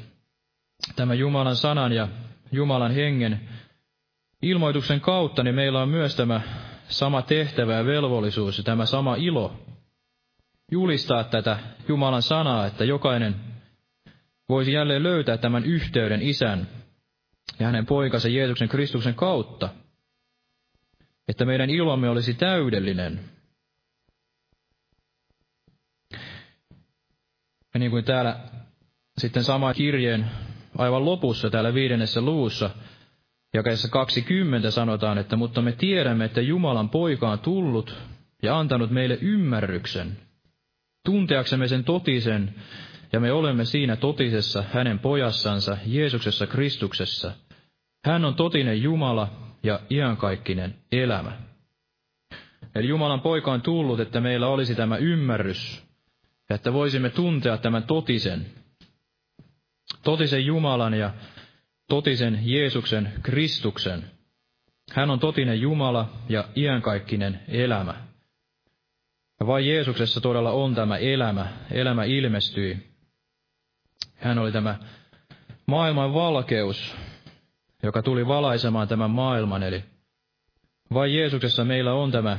tämän 0.97 1.19
Jumalan 1.19 1.57
sanan 1.57 1.93
ja 1.93 2.09
Jumalan 2.53 2.95
hengen 2.95 3.49
ilmoituksen 4.43 5.01
kautta, 5.01 5.43
niin 5.43 5.55
meillä 5.55 5.83
on 5.83 5.89
myös 5.89 6.17
tämä 6.17 6.41
sama 6.89 7.23
tehtävä 7.23 7.75
ja 7.75 7.87
velvollisuus 7.87 8.59
ja 8.59 8.65
tämä 8.65 8.87
sama 8.87 9.17
ilo 9.17 9.57
julistaa 10.71 11.25
tätä 11.25 11.59
Jumalan 11.89 12.23
sanaa, 12.23 12.67
että 12.67 12.85
jokainen 12.85 13.35
voisi 14.49 14.73
jälleen 14.73 15.03
löytää 15.03 15.37
tämän 15.37 15.65
yhteyden 15.65 16.23
isän 16.23 16.69
ja 17.59 17.67
hänen 17.67 17.87
poikansa 17.87 18.29
Jeesuksen 18.29 18.69
Kristuksen 18.69 19.15
kautta, 19.15 19.69
että 21.29 21.45
meidän 21.45 21.71
ilomme 21.71 22.09
olisi 22.09 22.35
täydellinen, 22.35 23.21
Ja 27.75 27.79
niin 27.81 27.91
kuin 27.91 28.05
täällä 28.05 28.37
sitten 29.19 29.45
sama 29.45 29.75
kirjeen 29.75 30.31
aivan 30.79 31.05
lopussa, 31.05 31.51
täällä 31.51 31.75
viidennessä 31.75 32.21
luussa, 32.21 32.71
jakeessa 33.55 33.89
20 33.89 34.71
sanotaan, 34.71 35.19
että 35.19 35.37
mutta 35.37 35.63
me 35.63 35.73
tiedämme, 35.73 36.25
että 36.25 36.41
Jumalan 36.41 36.89
poika 36.89 37.31
on 37.31 37.39
tullut 37.39 37.97
ja 38.43 38.59
antanut 38.59 38.91
meille 38.91 39.19
ymmärryksen, 39.21 40.17
tunteaksemme 41.05 41.69
sen 41.69 41.85
totisen, 41.85 42.55
ja 43.13 43.21
me 43.21 43.33
olemme 43.33 43.65
siinä 43.65 43.97
totisessa 43.97 44.65
hänen 44.73 44.99
pojassansa, 44.99 45.77
Jeesuksessa 45.87 46.47
Kristuksessa. 46.47 47.33
Hän 48.05 48.25
on 48.25 48.35
totinen 48.35 48.83
Jumala 48.83 49.29
ja 49.63 49.81
iankaikkinen 49.91 50.75
elämä. 50.93 51.33
Eli 52.75 52.89
Jumalan 52.89 53.21
poika 53.21 53.53
on 53.53 53.63
tullut, 53.63 54.01
että 54.01 54.21
meillä 54.21 54.47
olisi 54.49 54.75
tämä 54.75 54.97
ymmärrys, 54.97 55.83
että 56.51 56.73
voisimme 56.73 57.11
tuntea 57.11 57.57
tämän 57.57 57.83
totisen, 57.83 58.47
totisen 60.03 60.47
Jumalan 60.47 60.95
ja 60.95 61.11
totisen 61.93 62.39
Jeesuksen 62.43 63.13
Kristuksen. 63.23 64.05
Hän 64.93 65.11
on 65.11 65.21
totinen 65.21 65.61
Jumala 65.61 66.09
ja 66.29 66.45
iankaikkinen 66.57 67.41
elämä. 67.49 67.95
Vain 69.47 69.67
Jeesuksessa 69.67 70.21
todella 70.21 70.51
on 70.51 70.75
tämä 70.75 70.97
elämä. 70.97 71.47
Elämä 71.71 72.05
ilmestyi. 72.05 72.77
Hän 74.15 74.39
oli 74.39 74.53
tämä 74.53 74.79
maailman 75.67 76.15
valkeus, 76.15 76.97
joka 77.83 78.03
tuli 78.03 78.27
valaisemaan 78.27 78.89
tämän 78.89 79.11
maailman. 79.11 79.63
Eli 79.63 79.85
vain 80.95 81.15
Jeesuksessa 81.15 81.65
meillä 81.65 81.93
on 81.95 82.13
tämä 82.13 82.39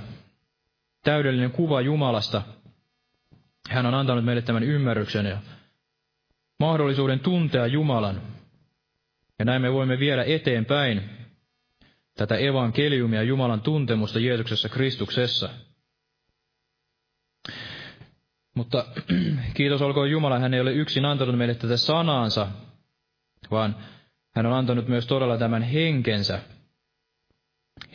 täydellinen 1.03 1.51
kuva 1.51 1.81
Jumalasta. 1.81 2.41
Hän 3.69 3.85
on 3.85 3.93
antanut 3.93 4.25
meille 4.25 4.41
tämän 4.41 4.63
ymmärryksen 4.63 5.25
ja 5.25 5.37
mahdollisuuden 6.59 7.19
tuntea 7.19 7.67
Jumalan. 7.67 8.32
Ja 9.39 9.45
näin 9.45 9.61
me 9.61 9.73
voimme 9.73 9.99
viedä 9.99 10.23
eteenpäin 10.23 11.09
tätä 12.17 12.35
evankeliumia 12.35 13.23
Jumalan 13.23 13.61
tuntemusta 13.61 14.19
Jeesuksessa 14.19 14.69
Kristuksessa. 14.69 15.49
Mutta 18.55 18.85
kiitos 19.57 19.81
olkoon 19.81 20.11
Jumala, 20.11 20.39
hän 20.39 20.53
ei 20.53 20.61
ole 20.61 20.73
yksin 20.73 21.05
antanut 21.05 21.37
meille 21.37 21.55
tätä 21.55 21.77
sanaansa, 21.77 22.47
vaan 23.51 23.75
hän 24.35 24.45
on 24.45 24.53
antanut 24.53 24.87
myös 24.87 25.07
todella 25.07 25.37
tämän 25.37 25.63
henkensä. 25.63 26.39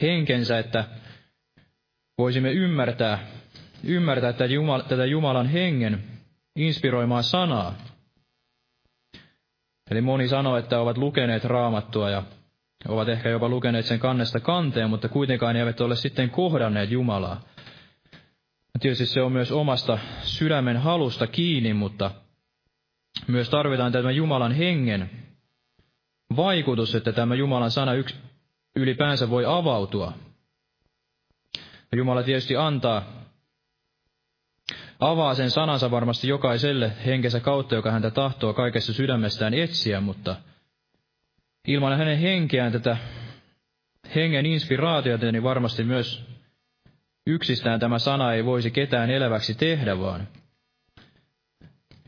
Henkensä, 0.03 0.59
että 0.59 0.85
voisimme 2.19 2.53
ymmärtää, 2.53 3.27
ymmärtää 3.85 4.33
tätä, 4.33 4.45
Jumala, 4.45 4.83
tätä 4.83 5.07
Jumalan 5.07 5.47
hengen 5.47 6.05
inspiroimaa 6.57 7.23
sanaa. 7.23 7.75
Eli 9.91 10.01
moni 10.01 10.29
sanoo, 10.29 10.57
että 10.57 10.81
ovat 10.81 10.99
lukeneet 10.99 11.45
raamattua 11.45 12.11
ja 12.11 12.23
ovat 12.89 13.09
ehkä 13.09 13.29
jopa 13.29 13.49
lukeneet 13.49 13.87
sen 13.87 13.99
kannesta 13.99 14.41
kanteen, 14.41 14.91
mutta 14.91 15.09
kuitenkaan 15.09 15.57
eivät 15.57 15.81
ole 15.81 15.97
sitten 15.97 16.31
kohdanneet 16.31 16.91
Jumalaa. 16.91 17.41
Tietysti 18.81 19.07
se 19.07 19.23
on 19.23 19.33
myös 19.33 19.53
omasta 19.53 19.99
sydämen 20.23 20.77
halusta 20.77 21.27
kiinni, 21.27 21.75
mutta 21.75 22.11
myös 23.27 23.51
tarvitaan 23.51 23.93
tämä 23.93 24.11
Jumalan 24.11 24.53
hengen 24.53 25.11
vaikutus, 26.37 26.95
että 26.95 27.13
tämä 27.13 27.35
Jumalan 27.35 27.71
sana 27.71 27.95
yks, 27.95 28.17
ylipäänsä 28.77 29.31
voi 29.31 29.45
avautua. 29.47 30.13
Jumala 31.97 32.23
tietysti 32.23 32.57
antaa, 32.57 33.03
avaa 35.01 35.35
sen 35.35 35.51
sanansa 35.51 35.91
varmasti 35.91 36.29
jokaiselle 36.29 36.93
henkensä 37.07 37.41
kautta, 37.41 37.75
joka 37.75 37.91
häntä 37.91 38.11
tahtoo 38.11 38.55
kaikessa 38.55 38.93
sydämestään 38.93 39.55
etsiä, 39.55 40.01
mutta 40.01 40.37
ilman 41.67 41.99
hänen 41.99 42.19
henkeään 42.19 42.73
tätä 42.73 42.97
hengen 44.15 44.47
inspiraatiota, 44.47 45.33
niin 45.33 45.43
varmasti 45.43 45.85
myös 45.85 46.25
yksistään 47.27 47.81
tämä 47.81 47.99
sana 47.99 48.33
ei 48.33 48.45
voisi 48.45 48.71
ketään 48.71 49.11
eläväksi 49.11 49.55
tehdä, 49.55 49.99
vaan 49.99 50.29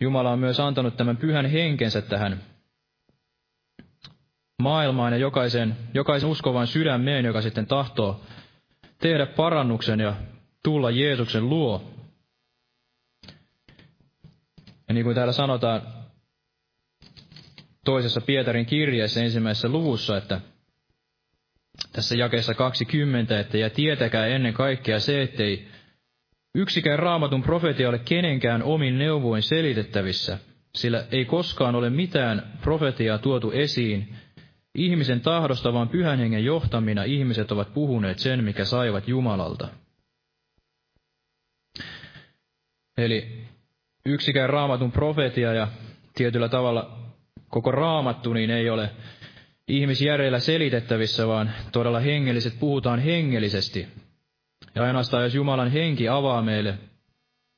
Jumala 0.00 0.30
on 0.30 0.38
myös 0.38 0.60
antanut 0.60 0.96
tämän 0.96 1.16
pyhän 1.16 1.46
henkensä 1.46 2.02
tähän 2.02 2.42
maailmaan 4.62 5.12
ja 5.12 5.18
jokaisen, 5.18 5.76
jokaisen 5.94 6.28
uskovan 6.28 6.66
sydämeen, 6.66 7.24
joka 7.24 7.42
sitten 7.42 7.66
tahtoo 7.66 8.20
tehdä 8.98 9.26
parannuksen 9.26 10.00
ja 10.00 10.14
tulla 10.62 10.90
Jeesuksen 10.90 11.48
luo. 11.48 11.99
Ja 14.90 14.94
niin 14.94 15.04
kuin 15.04 15.14
täällä 15.14 15.32
sanotaan 15.32 15.82
toisessa 17.84 18.20
Pietarin 18.20 18.66
kirjeessä 18.66 19.22
ensimmäisessä 19.22 19.68
luvussa, 19.68 20.16
että 20.16 20.40
tässä 21.92 22.14
jakeessa 22.14 22.54
20, 22.54 23.40
että 23.40 23.58
ja 23.58 23.70
tietäkää 23.70 24.26
ennen 24.26 24.54
kaikkea 24.54 25.00
se, 25.00 25.22
ettei 25.22 25.68
yksikään 26.54 26.98
raamatun 26.98 27.42
profetia 27.42 27.88
ole 27.88 27.98
kenenkään 27.98 28.62
omin 28.62 28.98
neuvoin 28.98 29.42
selitettävissä, 29.42 30.38
sillä 30.74 31.04
ei 31.10 31.24
koskaan 31.24 31.74
ole 31.74 31.90
mitään 31.90 32.58
profetiaa 32.62 33.18
tuotu 33.18 33.50
esiin 33.50 34.14
ihmisen 34.74 35.20
tahdosta, 35.20 35.72
vaan 35.72 35.88
pyhän 35.88 36.18
hengen 36.18 36.44
johtamina 36.44 37.04
ihmiset 37.04 37.52
ovat 37.52 37.74
puhuneet 37.74 38.18
sen, 38.18 38.44
mikä 38.44 38.64
saivat 38.64 39.08
Jumalalta. 39.08 39.68
Eli 42.96 43.49
yksikään 44.06 44.50
raamatun 44.50 44.92
profetia 44.92 45.52
ja 45.52 45.68
tietyllä 46.14 46.48
tavalla 46.48 46.98
koko 47.48 47.70
raamattu 47.70 48.32
niin 48.32 48.50
ei 48.50 48.70
ole 48.70 48.90
ihmisjärjellä 49.68 50.38
selitettävissä, 50.38 51.26
vaan 51.28 51.50
todella 51.72 52.00
hengelliset 52.00 52.60
puhutaan 52.60 53.00
hengellisesti. 53.00 53.88
Ja 54.74 54.82
ainoastaan 54.82 55.22
jos 55.22 55.34
Jumalan 55.34 55.70
henki 55.70 56.08
avaa 56.08 56.42
meille 56.42 56.78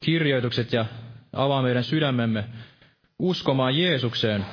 kirjoitukset 0.05 0.72
ja 0.72 0.86
avaa 1.32 1.62
meidän 1.62 1.84
sydämemme 1.84 2.45
uskomaan 3.18 3.78
Jeesukseen, 3.78 4.47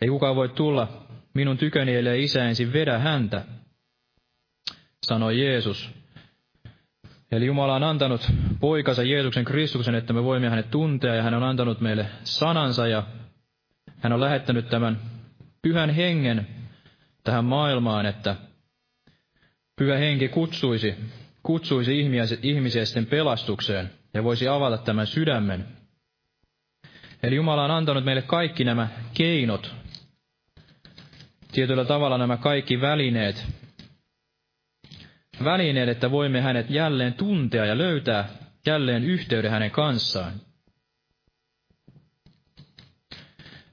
ei 0.00 0.08
kukaan 0.08 0.36
voi 0.36 0.48
tulla 0.48 1.06
minun 1.34 1.58
tyköni, 1.58 1.94
ellei 1.94 2.24
isä 2.24 2.44
ensin 2.44 2.72
vedä 2.72 2.98
häntä, 2.98 3.44
sanoi 5.06 5.40
Jeesus. 5.40 5.90
Eli 7.32 7.46
Jumala 7.46 7.74
on 7.74 7.82
antanut 7.82 8.28
poikansa 8.60 9.02
Jeesuksen 9.02 9.44
Kristuksen, 9.44 9.94
että 9.94 10.12
me 10.12 10.24
voimme 10.24 10.48
hänet 10.48 10.70
tuntea, 10.70 11.14
ja 11.14 11.22
hän 11.22 11.34
on 11.34 11.42
antanut 11.42 11.80
meille 11.80 12.06
sanansa, 12.24 12.86
ja 12.86 13.02
hän 13.98 14.12
on 14.12 14.20
lähettänyt 14.20 14.68
tämän 14.68 14.98
pyhän 15.62 15.90
hengen 15.90 16.46
tähän 17.24 17.44
maailmaan, 17.44 18.06
että 18.06 18.36
pyhä 19.76 19.96
henki 19.96 20.28
kutsuisi, 20.28 20.94
kutsuisi 21.42 22.00
ihmisiä 22.42 22.84
sitten 22.84 23.06
pelastukseen 23.06 23.90
ja 24.14 24.24
voisi 24.24 24.48
avata 24.48 24.78
tämän 24.78 25.06
sydämen. 25.06 25.66
Eli 27.22 27.36
Jumala 27.36 27.64
on 27.64 27.70
antanut 27.70 28.04
meille 28.04 28.22
kaikki 28.22 28.64
nämä 28.64 28.88
keinot, 29.14 29.74
tietyllä 31.52 31.84
tavalla 31.84 32.18
nämä 32.18 32.36
kaikki 32.36 32.80
välineet, 32.80 33.46
välineet, 35.44 35.88
että 35.88 36.10
voimme 36.10 36.40
hänet 36.40 36.70
jälleen 36.70 37.14
tuntea 37.14 37.64
ja 37.64 37.78
löytää 37.78 38.28
jälleen 38.66 39.04
yhteyden 39.04 39.50
hänen 39.50 39.70
kanssaan. 39.70 40.32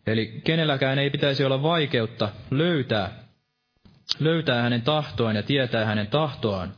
Eli 0.08 0.42
kenelläkään 0.44 1.00
ei 1.00 1.10
pitäisi 1.10 1.46
olla 1.46 1.62
vaikeutta 1.62 2.30
löytää, 2.52 3.24
löytää 4.20 4.62
hänen 4.62 4.82
tahtoaan 4.82 5.36
ja 5.36 5.44
tietää 5.44 5.86
hänen 5.86 6.08
tahtoaan, 6.08 6.76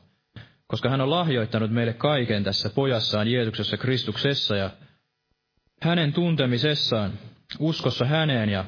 koska 0.67 0.89
hän 0.89 1.01
on 1.01 1.09
lahjoittanut 1.09 1.71
meille 1.71 1.93
kaiken 1.93 2.43
tässä 2.43 2.69
pojassaan 2.69 3.27
Jeesuksessa 3.27 3.77
Kristuksessa 3.77 4.55
ja 4.55 4.69
hänen 5.81 6.13
tuntemisessaan, 6.13 7.13
uskossa 7.59 8.05
häneen 8.05 8.49
ja 8.49 8.65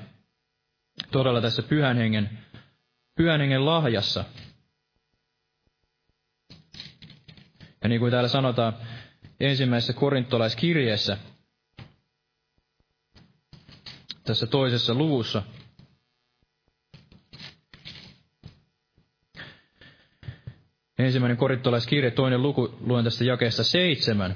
todella 1.11 1.41
tässä 1.41 1.63
pyhän 1.63 1.97
hengen, 1.97 2.29
pyhän 3.15 3.39
hengen 3.39 3.65
lahjassa. 3.65 4.25
Ja 7.83 7.89
niin 7.89 7.99
kuin 7.99 8.11
täällä 8.11 8.29
sanotaan 8.29 8.73
ensimmäisessä 9.39 9.93
korintolaiskirjeessä, 9.93 11.17
tässä 14.23 14.47
toisessa 14.47 14.93
luvussa. 14.93 15.43
Ensimmäinen 20.99 21.37
korittolaiskirje, 21.37 22.11
toinen 22.11 22.41
luku, 22.41 22.77
luen 22.79 23.03
tästä 23.03 23.23
jakeesta 23.23 23.63
seitsemän. 23.63 24.35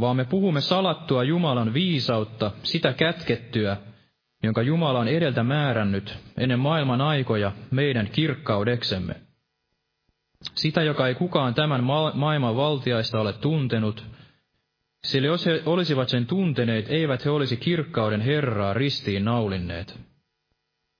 Vaan 0.00 0.16
me 0.16 0.24
puhumme 0.24 0.60
salattua 0.60 1.24
Jumalan 1.24 1.74
viisautta, 1.74 2.52
sitä 2.62 2.92
kätkettyä, 2.92 3.76
jonka 4.42 4.62
Jumala 4.62 4.98
on 4.98 5.08
edeltä 5.08 5.42
määrännyt 5.42 6.18
ennen 6.38 6.58
maailman 6.58 7.00
aikoja 7.00 7.52
meidän 7.70 8.08
kirkkaudeksemme. 8.12 9.25
Sitä, 10.54 10.82
joka 10.82 11.08
ei 11.08 11.14
kukaan 11.14 11.54
tämän 11.54 11.84
maailman 12.14 12.56
valtiaista 12.56 13.20
ole 13.20 13.32
tuntenut, 13.32 14.04
sillä 15.04 15.26
jos 15.26 15.46
he 15.46 15.62
olisivat 15.66 16.08
sen 16.08 16.26
tunteneet, 16.26 16.86
eivät 16.88 17.24
he 17.24 17.30
olisi 17.30 17.56
kirkkauden 17.56 18.20
Herraa 18.20 18.74
ristiin 18.74 19.24
naulinneet. 19.24 19.98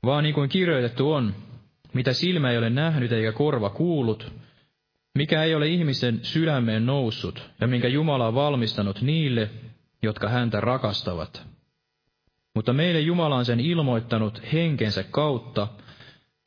Vaan 0.05 0.25
niin 0.25 0.35
kuin 0.35 0.49
kirjoitettu 0.49 1.13
on, 1.13 1.35
mitä 1.93 2.13
silmä 2.13 2.51
ei 2.51 2.59
ole 2.59 2.71
nähnyt 2.71 3.13
eikä 3.13 3.33
korva 3.33 3.71
kuullut, 3.71 4.33
mikä 5.15 5.43
ei 5.43 5.55
ole 5.55 5.69
ihmisen 5.69 6.21
sydämeen 6.23 6.87
noussut 6.87 7.51
ja 7.61 7.67
minkä 7.67 7.89
Jumala 7.89 8.27
on 8.27 8.35
valmistanut 8.35 9.03
niille, 9.03 9.51
jotka 10.03 10.29
häntä 10.29 10.61
rakastavat. 10.61 11.47
Mutta 12.55 12.73
meille 12.73 13.01
Jumala 13.01 13.37
on 13.37 13.45
sen 13.45 13.61
ilmoittanut 13.61 14.43
henkensä 14.53 15.03
kautta, 15.03 15.69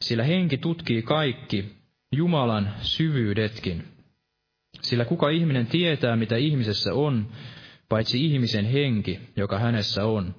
sillä 0.02 0.24
henki 0.24 0.58
tutkii 0.58 1.02
kaikki, 1.02 1.79
Jumalan 2.16 2.74
syvyydetkin. 2.82 3.84
Sillä 4.82 5.06
kuka 5.06 5.30
ihminen 5.30 5.68
tietää, 5.68 6.16
mitä 6.16 6.36
ihmisessä 6.36 6.94
on, 6.94 7.28
paitsi 7.90 8.26
ihmisen 8.26 8.66
henki, 8.66 9.20
joka 9.36 9.60
hänessä 9.60 10.06
on. 10.06 10.36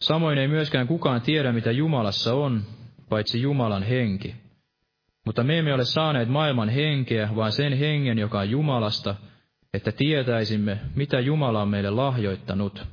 Samoin 0.00 0.38
ei 0.38 0.48
myöskään 0.48 0.86
kukaan 0.86 1.20
tiedä, 1.20 1.52
mitä 1.52 1.70
Jumalassa 1.70 2.34
on, 2.34 2.62
paitsi 3.08 3.42
Jumalan 3.42 3.82
henki. 3.82 4.34
Mutta 5.26 5.44
me 5.44 5.58
emme 5.58 5.74
ole 5.74 5.84
saaneet 5.84 6.28
maailman 6.28 6.68
henkeä, 6.68 7.28
vaan 7.36 7.52
sen 7.52 7.72
hengen, 7.72 8.18
joka 8.18 8.38
on 8.38 8.50
Jumalasta, 8.50 9.14
että 9.74 9.92
tietäisimme, 9.92 10.78
mitä 10.94 11.20
Jumala 11.20 11.62
on 11.62 11.68
meille 11.68 11.90
lahjoittanut. 11.90 12.86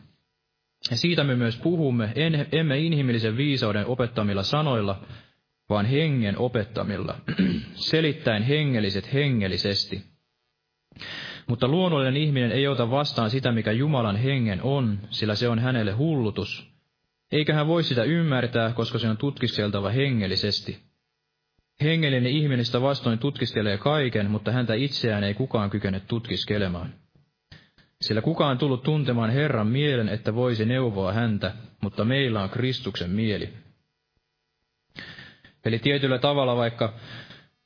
Ja 0.91 0.97
siitä 0.97 1.23
me 1.23 1.35
myös 1.35 1.57
puhumme, 1.57 2.11
en, 2.15 2.47
emme 2.51 2.79
inhimillisen 2.79 3.37
viisauden 3.37 3.85
opettamilla 3.85 4.43
sanoilla, 4.43 5.01
vaan 5.69 5.85
hengen 5.85 6.37
opettamilla, 6.37 7.15
selittäen 7.73 8.43
hengelliset 8.43 9.13
hengellisesti. 9.13 10.03
Mutta 11.47 11.67
luonnollinen 11.67 12.17
ihminen 12.17 12.51
ei 12.51 12.67
ota 12.67 12.89
vastaan 12.91 13.29
sitä, 13.29 13.51
mikä 13.51 13.71
Jumalan 13.71 14.15
hengen 14.15 14.61
on, 14.61 14.99
sillä 15.09 15.35
se 15.35 15.49
on 15.49 15.59
hänelle 15.59 15.91
hullutus. 15.91 16.75
Eikä 17.31 17.53
hän 17.53 17.67
voi 17.67 17.83
sitä 17.83 18.03
ymmärtää, 18.03 18.73
koska 18.73 18.99
se 18.99 19.09
on 19.09 19.17
tutkiskeltava 19.17 19.89
hengellisesti. 19.89 20.79
Hengellinen 21.81 22.31
ihminen 22.31 22.65
sitä 22.65 22.81
vastoin 22.81 23.19
tutkiskelee 23.19 23.77
kaiken, 23.77 24.31
mutta 24.31 24.51
häntä 24.51 24.73
itseään 24.73 25.23
ei 25.23 25.33
kukaan 25.33 25.69
kykene 25.69 25.99
tutkiskelemaan. 25.99 26.93
Sillä 28.01 28.21
kukaan 28.21 28.57
tullut 28.57 28.83
tuntemaan 28.83 29.29
Herran 29.29 29.67
mielen, 29.67 30.09
että 30.09 30.35
voisi 30.35 30.65
neuvoa 30.65 31.13
häntä, 31.13 31.53
mutta 31.81 32.05
meillä 32.05 32.43
on 32.43 32.49
Kristuksen 32.49 33.09
mieli. 33.09 33.64
Eli 35.65 35.79
tietyllä 35.79 36.19
tavalla, 36.19 36.55
vaikka 36.55 36.93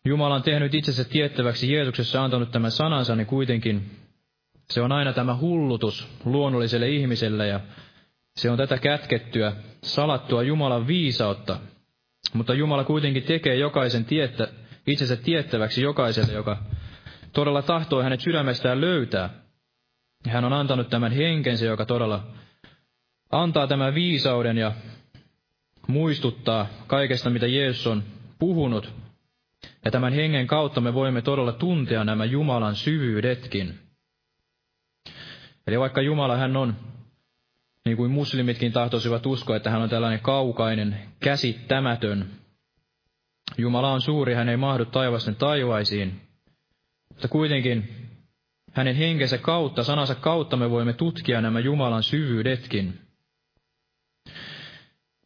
Jumala 0.05 0.35
on 0.35 0.43
tehnyt 0.43 0.73
itsensä 0.73 1.03
tiettäväksi 1.03 1.73
Jeesuksessa 1.73 2.23
antanut 2.23 2.51
tämän 2.51 2.71
sanansa, 2.71 3.15
niin 3.15 3.27
kuitenkin 3.27 3.91
se 4.69 4.81
on 4.81 4.91
aina 4.91 5.13
tämä 5.13 5.35
hullutus 5.37 6.07
luonnolliselle 6.25 6.89
ihmiselle 6.89 7.47
ja 7.47 7.59
se 8.35 8.49
on 8.49 8.57
tätä 8.57 8.77
kätkettyä, 8.77 9.53
salattua 9.83 10.43
Jumalan 10.43 10.87
viisautta. 10.87 11.59
Mutta 12.33 12.53
Jumala 12.53 12.83
kuitenkin 12.83 13.23
tekee 13.23 13.55
jokaisen 13.55 14.05
tiettä, 14.05 14.47
itsensä 14.87 15.15
tiettäväksi 15.15 15.81
jokaiselle, 15.81 16.33
joka 16.33 16.63
todella 17.33 17.61
tahtoo 17.61 18.03
hänet 18.03 18.19
sydämestään 18.19 18.81
löytää. 18.81 19.29
Hän 20.27 20.45
on 20.45 20.53
antanut 20.53 20.89
tämän 20.89 21.11
henkensä, 21.11 21.65
joka 21.65 21.85
todella 21.85 22.27
antaa 23.31 23.67
tämän 23.67 23.95
viisauden 23.95 24.57
ja 24.57 24.71
muistuttaa 25.89 26.67
kaikesta, 26.87 27.29
mitä 27.29 27.47
Jeesus 27.47 27.87
on 27.87 28.03
puhunut. 28.39 28.93
Ja 29.85 29.91
tämän 29.91 30.13
hengen 30.13 30.47
kautta 30.47 30.81
me 30.81 30.93
voimme 30.93 31.21
todella 31.21 31.51
tuntea 31.51 32.03
nämä 32.03 32.25
Jumalan 32.25 32.75
syvyydetkin. 32.75 33.79
Eli 35.67 35.79
vaikka 35.79 36.01
Jumala 36.01 36.37
hän 36.37 36.57
on, 36.57 36.75
niin 37.85 37.97
kuin 37.97 38.11
muslimitkin 38.11 38.71
tahtoisivat 38.71 39.25
uskoa, 39.25 39.55
että 39.55 39.69
hän 39.69 39.81
on 39.81 39.89
tällainen 39.89 40.19
kaukainen, 40.19 40.99
käsittämätön. 41.19 42.31
Jumala 43.57 43.91
on 43.91 44.01
suuri, 44.01 44.33
hän 44.33 44.49
ei 44.49 44.57
mahdu 44.57 44.85
taivasten 44.85 45.35
taivaisiin. 45.35 46.21
Mutta 47.09 47.27
kuitenkin 47.27 48.07
hänen 48.73 48.95
henkensä 48.95 49.37
kautta, 49.37 49.83
sanansa 49.83 50.15
kautta 50.15 50.57
me 50.57 50.69
voimme 50.69 50.93
tutkia 50.93 51.41
nämä 51.41 51.59
Jumalan 51.59 52.03
syvyydetkin. 52.03 53.09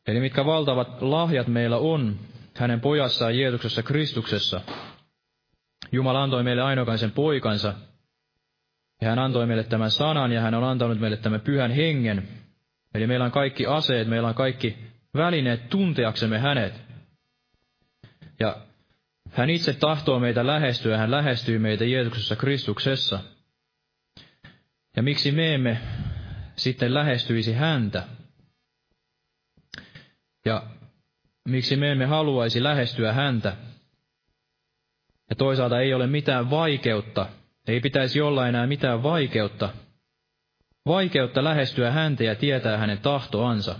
Eli 0.08 0.20
mitkä 0.20 0.46
valtavat 0.46 1.02
lahjat 1.02 1.48
meillä 1.48 1.78
on 1.78 2.20
hänen 2.58 2.82
pojassaan 2.82 3.38
Jeesuksessa 3.38 3.84
Kristuksessa. 3.84 4.62
Jumala 5.92 6.24
antoi 6.24 6.44
meille 6.44 6.62
ainokaisen 6.62 7.12
poikansa, 7.12 7.74
ja 9.02 9.10
hän 9.10 9.20
antoi 9.20 9.46
meille 9.46 9.64
tämän 9.64 9.92
sanan, 9.92 10.32
ja 10.32 10.42
hän 10.42 10.54
on 10.54 10.64
antanut 10.64 11.00
meille 11.00 11.18
tämän 11.18 11.42
pyhän 11.42 11.72
hengen. 11.72 12.28
Eli 12.94 13.08
meillä 13.08 13.26
on 13.26 13.32
kaikki 13.32 13.66
aseet, 13.66 14.08
meillä 14.08 14.28
on 14.28 14.36
kaikki 14.36 14.78
välineet 15.14 15.70
tunteaksemme 15.70 16.40
hänet. 16.40 16.82
Ja 18.40 18.58
hän 19.32 19.50
itse 19.50 19.74
tahtoo 19.74 20.20
meitä 20.20 20.48
lähestyä, 20.48 20.98
hän 20.98 21.12
lähestyy 21.12 21.60
meitä 21.60 21.86
Jeesuksessa 21.86 22.36
Kristuksessa. 22.36 23.20
Ja 24.96 25.04
miksi 25.04 25.32
me 25.32 25.54
emme 25.54 25.78
sitten 26.56 26.94
lähestyisi 26.94 27.54
häntä? 27.54 28.04
Ja 30.46 30.64
miksi 31.48 31.76
me 31.76 31.92
emme 31.92 32.06
haluaisi 32.06 32.64
lähestyä 32.64 33.14
häntä? 33.14 33.58
Ja 35.30 35.36
toisaalta 35.36 35.80
ei 35.80 35.94
ole 35.94 36.08
mitään 36.08 36.50
vaikeutta, 36.50 37.28
ei 37.68 37.80
pitäisi 37.80 38.22
olla 38.22 38.48
enää 38.48 38.68
mitään 38.68 39.04
vaikeutta, 39.04 39.70
vaikeutta 40.86 41.44
lähestyä 41.44 41.92
häntä 41.92 42.24
ja 42.24 42.36
tietää 42.36 42.78
hänen 42.78 42.98
tahtoansa, 42.98 43.80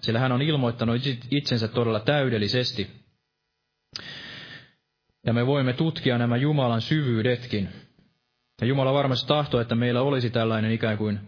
sillä 0.00 0.18
hän 0.18 0.32
on 0.32 0.42
ilmoittanut 0.42 1.02
itsensä 1.30 1.68
todella 1.68 2.00
täydellisesti. 2.00 2.90
Ja 5.26 5.32
me 5.32 5.46
voimme 5.46 5.72
tutkia 5.72 6.18
nämä 6.18 6.36
Jumalan 6.36 6.80
syvyydetkin. 6.80 7.68
Ja 8.60 8.66
Jumala 8.66 8.92
varmasti 8.92 9.28
tahtoo, 9.28 9.60
että 9.60 9.74
meillä 9.74 10.02
olisi 10.02 10.30
tällainen 10.30 10.70
ikään 10.70 10.98
kuin 10.98 11.20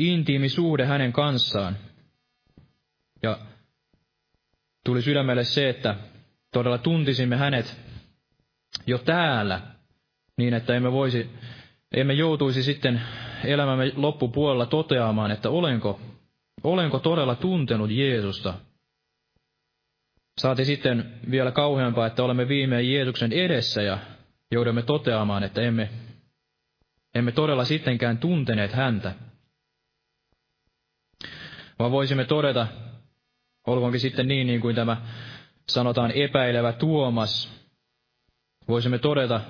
intiimi 0.00 0.48
suhde 0.48 0.86
hänen 0.86 1.12
kanssaan, 1.12 1.76
ja 3.22 3.38
tuli 4.84 5.02
sydämelle 5.02 5.44
se, 5.44 5.68
että 5.68 5.96
todella 6.52 6.78
tuntisimme 6.78 7.36
hänet 7.36 7.80
jo 8.86 8.98
täällä, 8.98 9.60
niin 10.36 10.54
että 10.54 10.74
emme 10.74 10.92
voisi, 10.92 11.30
emme 11.92 12.12
joutuisi 12.14 12.62
sitten 12.62 13.02
elämämme 13.44 13.92
loppupuolella 13.96 14.66
toteamaan, 14.66 15.30
että 15.30 15.50
olenko, 15.50 16.00
olenko 16.64 16.98
todella 16.98 17.34
tuntenut 17.34 17.90
Jeesusta. 17.90 18.54
Saati 20.40 20.64
sitten 20.64 21.20
vielä 21.30 21.52
kauheampaa, 21.52 22.06
että 22.06 22.24
olemme 22.24 22.48
viimein 22.48 22.92
Jeesuksen 22.92 23.32
edessä 23.32 23.82
ja 23.82 23.98
joudumme 24.50 24.82
toteamaan, 24.82 25.42
että 25.42 25.60
emme, 25.60 25.90
emme 27.14 27.32
todella 27.32 27.64
sittenkään 27.64 28.18
tunteneet 28.18 28.72
häntä. 28.72 29.14
Vaan 31.78 31.90
voisimme 31.90 32.24
todeta, 32.24 32.66
Olkoonkin 33.66 34.00
sitten 34.00 34.28
niin, 34.28 34.46
niin 34.46 34.60
kuin 34.60 34.76
tämä 34.76 34.96
sanotaan 35.68 36.10
epäilevä 36.10 36.72
Tuomas. 36.72 37.56
Voisimme 38.68 38.98
todeta 38.98 39.40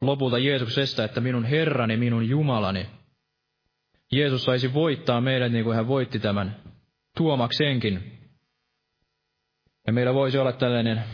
lopulta 0.00 0.38
Jeesuksesta, 0.38 1.04
että 1.04 1.20
minun 1.20 1.44
Herrani, 1.44 1.96
minun 1.96 2.28
Jumalani. 2.28 2.86
Jeesus 4.12 4.44
saisi 4.44 4.74
voittaa 4.74 5.20
meidät 5.20 5.52
niin 5.52 5.64
kuin 5.64 5.76
hän 5.76 5.88
voitti 5.88 6.18
tämän 6.18 6.56
Tuomaksenkin. 7.16 8.12
Ja 9.86 9.92
meillä 9.92 10.14
voisi 10.14 10.38
olla 10.38 10.52
tällainen 10.52 11.04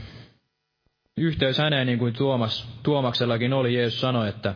yhteys 1.17 1.59
häneen, 1.59 1.87
niin 1.87 1.99
kuin 1.99 2.15
Tuomas, 2.15 2.69
Tuomaksellakin 2.83 3.53
oli. 3.53 3.75
Jeesus 3.75 4.01
sanoi, 4.01 4.29
että 4.29 4.55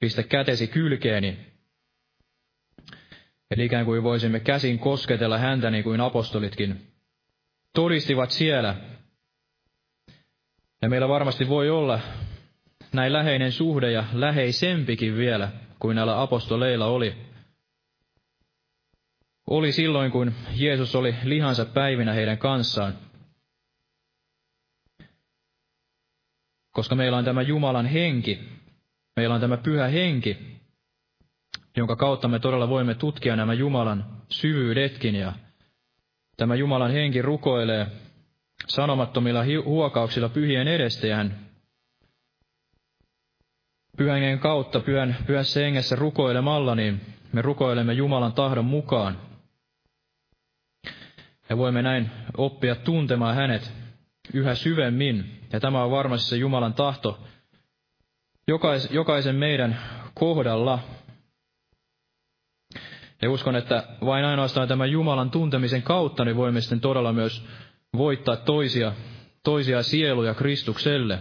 pistä 0.00 0.22
kätesi 0.22 0.66
kylkeeni, 0.66 1.47
Eli 3.50 3.64
ikään 3.64 3.84
kuin 3.84 4.02
voisimme 4.02 4.40
käsin 4.40 4.78
kosketella 4.78 5.38
häntä 5.38 5.70
niin 5.70 5.84
kuin 5.84 6.00
apostolitkin 6.00 6.92
todistivat 7.74 8.30
siellä. 8.30 8.74
Ja 10.82 10.88
meillä 10.88 11.08
varmasti 11.08 11.48
voi 11.48 11.70
olla 11.70 12.00
näin 12.92 13.12
läheinen 13.12 13.52
suhde 13.52 13.90
ja 13.90 14.04
läheisempikin 14.12 15.16
vielä 15.16 15.52
kuin 15.78 15.94
näillä 15.94 16.22
apostoleilla 16.22 16.86
oli. 16.86 17.16
Oli 19.46 19.72
silloin, 19.72 20.10
kun 20.10 20.34
Jeesus 20.54 20.94
oli 20.94 21.14
lihansa 21.24 21.64
päivinä 21.64 22.12
heidän 22.12 22.38
kanssaan. 22.38 22.94
Koska 26.70 26.94
meillä 26.94 27.18
on 27.18 27.24
tämä 27.24 27.42
Jumalan 27.42 27.86
henki, 27.86 28.38
meillä 29.16 29.34
on 29.34 29.40
tämä 29.40 29.56
pyhä 29.56 29.88
henki, 29.88 30.57
jonka 31.76 31.96
kautta 31.96 32.28
me 32.28 32.38
todella 32.38 32.68
voimme 32.68 32.94
tutkia 32.94 33.36
nämä 33.36 33.52
Jumalan 33.52 34.04
syvyydetkin. 34.28 35.14
Ja 35.14 35.32
tämä 36.36 36.54
Jumalan 36.54 36.90
henki 36.90 37.22
rukoilee 37.22 37.86
sanomattomilla 38.66 39.44
huokauksilla 39.64 40.28
pyhien 40.28 40.68
edestä 40.68 41.06
ja 41.06 41.16
hän 41.16 41.48
pyhän 43.96 44.38
kautta, 44.38 44.80
pyhän, 44.80 45.16
pyhässä 45.26 45.60
hengessä 45.60 45.96
rukoilemalla, 45.96 46.74
niin 46.74 47.00
me 47.32 47.42
rukoilemme 47.42 47.92
Jumalan 47.92 48.32
tahdon 48.32 48.64
mukaan. 48.64 49.18
Ja 51.48 51.56
voimme 51.56 51.82
näin 51.82 52.10
oppia 52.36 52.74
tuntemaan 52.74 53.34
hänet 53.34 53.72
yhä 54.32 54.54
syvemmin. 54.54 55.40
Ja 55.52 55.60
tämä 55.60 55.84
on 55.84 55.90
varmasti 55.90 56.28
se 56.28 56.36
Jumalan 56.36 56.74
tahto 56.74 57.20
jokaisen 58.90 59.36
meidän 59.36 59.80
kohdalla. 60.14 60.78
Ja 63.22 63.30
uskon, 63.30 63.56
että 63.56 63.84
vain 64.04 64.24
ainoastaan 64.24 64.68
tämän 64.68 64.90
Jumalan 64.90 65.30
tuntemisen 65.30 65.82
kautta 65.82 66.24
niin 66.24 66.36
voimme 66.36 66.60
sitten 66.60 66.80
todella 66.80 67.12
myös 67.12 67.44
voittaa 67.96 68.36
toisia, 68.36 68.92
toisia 69.42 69.82
sieluja 69.82 70.34
Kristukselle. 70.34 71.18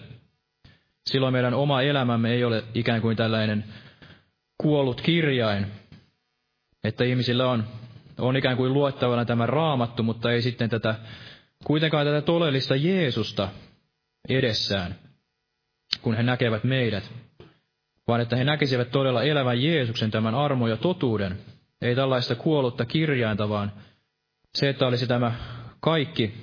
Silloin 1.09 1.33
meidän 1.33 1.53
oma 1.53 1.81
elämämme 1.81 2.31
ei 2.31 2.43
ole 2.43 2.63
ikään 2.73 3.01
kuin 3.01 3.17
tällainen 3.17 3.65
kuollut 4.57 5.01
kirjain, 5.01 5.67
että 6.83 7.03
ihmisillä 7.03 7.51
on, 7.51 7.63
on 8.17 8.37
ikään 8.37 8.57
kuin 8.57 8.73
luettavana 8.73 9.25
tämä 9.25 9.45
raamattu, 9.45 10.03
mutta 10.03 10.31
ei 10.31 10.41
sitten 10.41 10.69
tätä, 10.69 10.95
kuitenkaan 11.63 12.05
tätä 12.05 12.21
todellista 12.21 12.75
Jeesusta 12.75 13.49
edessään, 14.29 14.95
kun 16.01 16.15
he 16.15 16.23
näkevät 16.23 16.63
meidät. 16.63 17.11
vaan 18.07 18.21
että 18.21 18.35
he 18.35 18.43
näkisivät 18.43 18.91
todella 18.91 19.23
elävän 19.23 19.63
Jeesuksen 19.63 20.11
tämän 20.11 20.35
armo 20.35 20.67
ja 20.67 20.77
totuuden. 20.77 21.37
Ei 21.81 21.95
tällaista 21.95 22.35
kuollutta 22.35 22.85
kirjainta, 22.85 23.49
vaan 23.49 23.71
se, 24.55 24.69
että 24.69 24.87
olisi 24.87 25.07
tämä 25.07 25.35
kaikki 25.79 26.33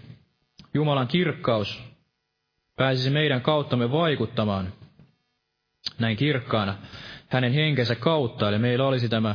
Jumalan 0.74 1.08
kirkkaus, 1.08 1.82
pääsisi 2.76 3.10
meidän 3.10 3.40
kauttamme 3.40 3.92
vaikuttamaan 3.92 4.72
näin 5.98 6.16
kirkkaana 6.16 6.76
hänen 7.28 7.52
henkensä 7.52 7.94
kautta. 7.94 8.48
Eli 8.48 8.58
meillä 8.58 8.86
olisi 8.86 9.08
tämä 9.08 9.34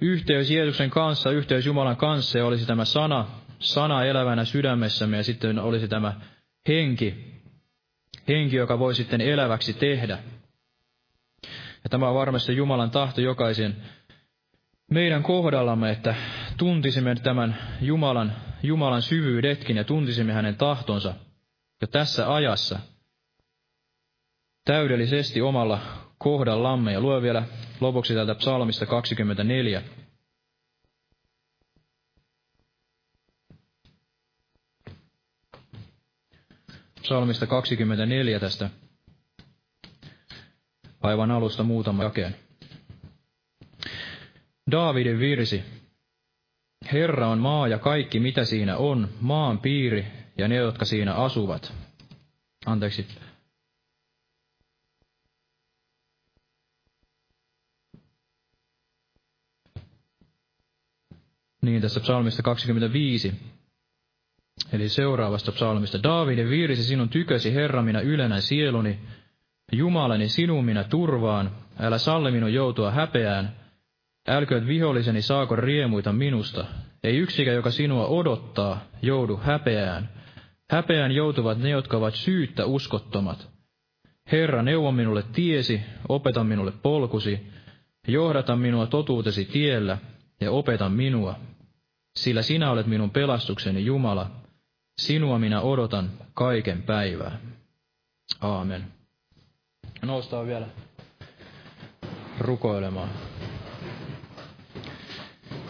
yhteys 0.00 0.50
Jeesuksen 0.50 0.90
kanssa, 0.90 1.30
yhteys 1.30 1.66
Jumalan 1.66 1.96
kanssa 1.96 2.38
ja 2.38 2.46
olisi 2.46 2.66
tämä 2.66 2.84
sana, 2.84 3.26
sana 3.58 4.04
elävänä 4.04 4.44
sydämessämme 4.44 5.16
ja 5.16 5.24
sitten 5.24 5.58
olisi 5.58 5.88
tämä 5.88 6.20
henki, 6.68 7.34
henki, 8.28 8.56
joka 8.56 8.78
voi 8.78 8.94
sitten 8.94 9.20
eläväksi 9.20 9.72
tehdä. 9.72 10.18
Ja 11.84 11.90
tämä 11.90 12.08
on 12.08 12.14
varmasti 12.14 12.56
Jumalan 12.56 12.90
tahto 12.90 13.20
jokaisen 13.20 13.76
meidän 14.90 15.22
kohdallamme, 15.22 15.90
että 15.90 16.14
tuntisimme 16.56 17.14
tämän 17.14 17.56
Jumalan, 17.80 18.32
Jumalan 18.62 19.02
syvyydetkin 19.02 19.76
ja 19.76 19.84
tuntisimme 19.84 20.32
hänen 20.32 20.56
tahtonsa 20.56 21.14
jo 21.80 21.86
tässä 21.86 22.34
ajassa 22.34 22.78
täydellisesti 24.64 25.40
omalla 25.40 25.80
kohdallamme. 26.18 26.92
Ja 26.92 27.00
lue 27.00 27.22
vielä 27.22 27.42
lopuksi 27.80 28.14
täältä 28.14 28.34
psalmista 28.34 28.86
24. 28.86 29.82
Psalmista 37.02 37.46
24 37.46 38.40
tästä 38.40 38.70
aivan 41.00 41.30
alusta 41.30 41.62
muutama 41.62 42.04
jakeen. 42.04 42.47
Daavidin 44.70 45.18
virsi. 45.18 45.64
Herra 46.92 47.28
on 47.28 47.38
maa 47.38 47.68
ja 47.68 47.78
kaikki 47.78 48.20
mitä 48.20 48.44
siinä 48.44 48.76
on, 48.76 49.08
maan 49.20 49.58
piiri 49.58 50.06
ja 50.38 50.48
ne, 50.48 50.56
jotka 50.56 50.84
siinä 50.84 51.14
asuvat. 51.14 51.72
Anteeksi. 52.66 53.06
Niin, 61.62 61.82
tässä 61.82 62.00
psalmista 62.00 62.42
25. 62.42 63.34
Eli 64.72 64.88
seuraavasta 64.88 65.52
psalmista. 65.52 66.02
Daavidin 66.02 66.50
virsi 66.50 66.84
sinun 66.84 67.08
tykösi, 67.08 67.54
Herra, 67.54 67.82
minä 67.82 68.00
ylennän 68.00 68.42
sieluni. 68.42 68.98
Jumalani, 69.72 70.28
sinun 70.28 70.64
minä 70.64 70.84
turvaan. 70.84 71.56
Älä 71.78 71.98
salli 71.98 72.30
minun 72.30 72.54
joutua 72.54 72.90
häpeään. 72.90 73.67
Älkööt 74.28 74.66
viholliseni 74.66 75.22
saako 75.22 75.56
riemuita 75.56 76.12
minusta. 76.12 76.64
Ei 77.04 77.16
yksikään, 77.16 77.56
joka 77.56 77.70
sinua 77.70 78.06
odottaa, 78.06 78.80
joudu 79.02 79.36
häpeään. 79.36 80.08
Häpeään 80.70 81.12
joutuvat 81.12 81.58
ne, 81.58 81.70
jotka 81.70 81.96
ovat 81.96 82.14
syyttä 82.14 82.64
uskottomat. 82.66 83.48
Herra, 84.32 84.62
neuvo 84.62 84.92
minulle 84.92 85.24
tiesi, 85.32 85.80
opeta 86.08 86.44
minulle 86.44 86.72
polkusi, 86.82 87.46
johdata 88.08 88.56
minua 88.56 88.86
totuutesi 88.86 89.44
tiellä 89.44 89.98
ja 90.40 90.50
opeta 90.50 90.88
minua. 90.88 91.34
Sillä 92.18 92.42
sinä 92.42 92.70
olet 92.70 92.86
minun 92.86 93.10
pelastukseni 93.10 93.84
Jumala, 93.84 94.30
sinua 95.00 95.38
minä 95.38 95.60
odotan 95.60 96.10
kaiken 96.34 96.82
päivää. 96.82 97.38
Aamen. 98.40 98.84
Noustaan 100.02 100.46
vielä 100.46 100.66
rukoilemaan. 102.40 103.08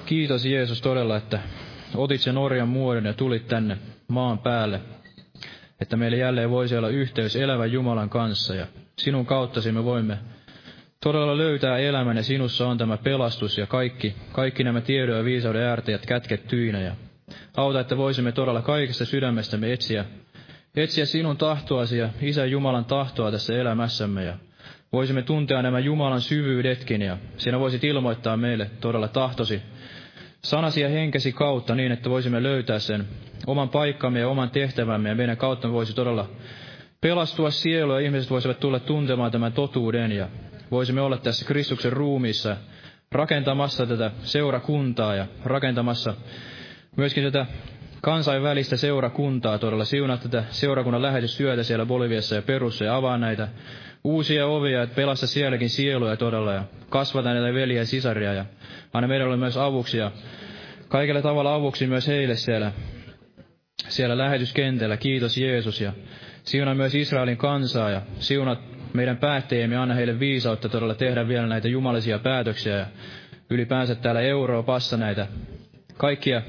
Kiitos 0.09 0.44
Jeesus 0.44 0.82
todella, 0.82 1.16
että 1.16 1.38
otit 1.94 2.20
sen 2.20 2.38
orjan 2.38 2.68
muodon 2.68 3.04
ja 3.04 3.12
tulit 3.12 3.48
tänne 3.48 3.78
maan 4.09 4.38
päälle, 4.38 4.80
että 5.80 5.96
meillä 5.96 6.16
jälleen 6.16 6.50
voisi 6.50 6.76
olla 6.76 6.88
yhteys 6.88 7.36
elävän 7.36 7.72
Jumalan 7.72 8.09
kanssa. 8.11 8.54
Ja 8.54 8.66
sinun 8.98 9.26
kauttasi 9.26 9.72
me 9.72 9.84
voimme 9.84 10.18
todella 11.02 11.36
löytää 11.36 11.78
elämän 11.78 12.16
ja 12.16 12.22
sinussa 12.22 12.68
on 12.68 12.78
tämä 12.78 12.96
pelastus 12.96 13.59
ja 13.59 13.66
kaikki, 13.66 14.14
kaikki 14.32 14.64
nämä 14.64 14.80
tiedon 14.80 15.16
ja 15.16 15.24
viisauden 15.24 15.62
äärtäjät 15.62 16.06
kätkettyinä. 16.06 16.80
Ja 16.80 16.92
auta, 17.56 17.80
että 17.80 17.96
voisimme 17.96 18.32
todella 18.32 18.62
kaikesta 18.62 19.04
sydämestämme 19.04 19.72
etsiä, 19.72 20.04
etsiä 20.76 21.06
sinun 21.06 21.36
tahtoasi 21.36 21.98
ja 21.98 22.09
Isän 22.20 22.50
Jumalan 22.50 22.84
tahtoa 22.84 23.30
tässä 23.30 23.54
elämässämme. 23.54 24.24
Ja 24.24 24.36
voisimme 24.92 25.22
tuntea 25.22 25.62
nämä 25.62 25.78
Jumalan 25.78 26.20
syvyydetkin 26.20 27.02
ja 27.02 27.18
siinä 27.36 27.61
voisit 27.61 27.84
ilmoittaa 27.84 28.36
meille 28.36 28.70
todella 28.80 29.09
tahtosi 29.09 29.62
sanasi 30.43 30.80
ja 30.80 30.89
henkesi 30.89 31.32
kautta 31.32 31.74
niin, 31.74 31.93
että 31.93 32.11
voisimme 32.11 32.43
löytää 32.43 32.78
sen 32.78 33.09
oman 33.47 33.68
paikkamme 33.68 34.20
ja 34.20 34.28
oman 34.28 34.51
tehtävämme 34.51 35.09
ja 35.09 35.14
meidän 35.14 35.36
kautta 35.36 35.72
voisi 35.72 35.95
todella 35.95 36.28
pelastua 37.01 37.51
sielu 37.51 37.93
ja 37.93 37.99
ihmiset 37.99 38.30
voisivat 38.30 38.61
tulla 38.61 38.80
tuntemaan 38.80 39.30
tämän 39.30 39.53
totuuden 39.53 40.12
ja 40.12 40.28
voisimme 40.70 41.01
olla 41.01 41.16
tässä 41.16 41.45
Kristuksen 41.45 41.93
ruumiissa 41.93 42.57
rakentamassa 43.12 43.86
tätä 43.86 44.11
seurakuntaa 44.22 45.14
ja 45.14 45.26
rakentamassa 45.45 46.14
myöskin 46.97 47.24
tätä 47.24 47.47
kansainvälistä 48.01 48.76
seurakuntaa, 48.76 49.59
todella 49.59 49.84
siunaa 49.84 50.16
tätä 50.16 50.45
seurakunnan 50.51 51.03
lähetystyötä 51.03 51.62
siellä 51.62 51.86
Boliviassa 51.86 52.34
ja 52.34 52.43
Perussa 52.43 52.84
ja 52.84 52.97
avaa 52.97 53.18
näitä 53.18 53.49
uusia 54.05 54.46
ovia, 54.46 54.82
että 54.82 54.94
pelasta 54.96 55.26
sielläkin 55.26 55.70
sieluja 55.70 56.16
todella 56.16 56.53
ja 56.53 56.64
kasvata 56.90 57.34
näitä 57.34 57.55
veliä 57.55 57.78
ja 57.80 57.86
sisaria 57.86 58.32
ja 58.34 58.44
anna 58.92 59.09
meidän 59.09 59.26
olla 59.26 59.36
myös 59.36 59.57
avuksi 59.57 59.99
ja 59.99 60.11
kaikella 60.88 61.22
tavalla 61.22 61.55
avuksi 61.55 61.86
myös 61.86 62.07
heille 62.09 62.36
siellä, 62.36 62.72
siellä 63.88 64.18
lähetyskentällä. 64.18 64.96
Kiitos 64.96 65.36
Jeesus 65.38 65.80
ja 65.80 65.92
siunaa 66.44 66.74
myös 66.74 66.94
Israelin 66.94 67.36
kansaa 67.36 67.90
ja 67.90 68.03
siunat 68.18 68.59
meidän 68.92 69.16
päättäjiämme 69.16 69.76
anna 69.76 69.94
heille 69.94 70.18
viisautta 70.20 70.68
todella 70.68 70.94
tehdä 70.94 71.28
vielä 71.28 71.46
näitä 71.46 71.68
jumalisia 71.68 72.18
päätöksiä 72.18 72.76
ja 72.76 72.86
ylipäänsä 73.51 73.94
täällä 73.94 74.20
Euroopassa 74.20 74.96
näitä 74.96 75.26
kaikkia 75.96 76.42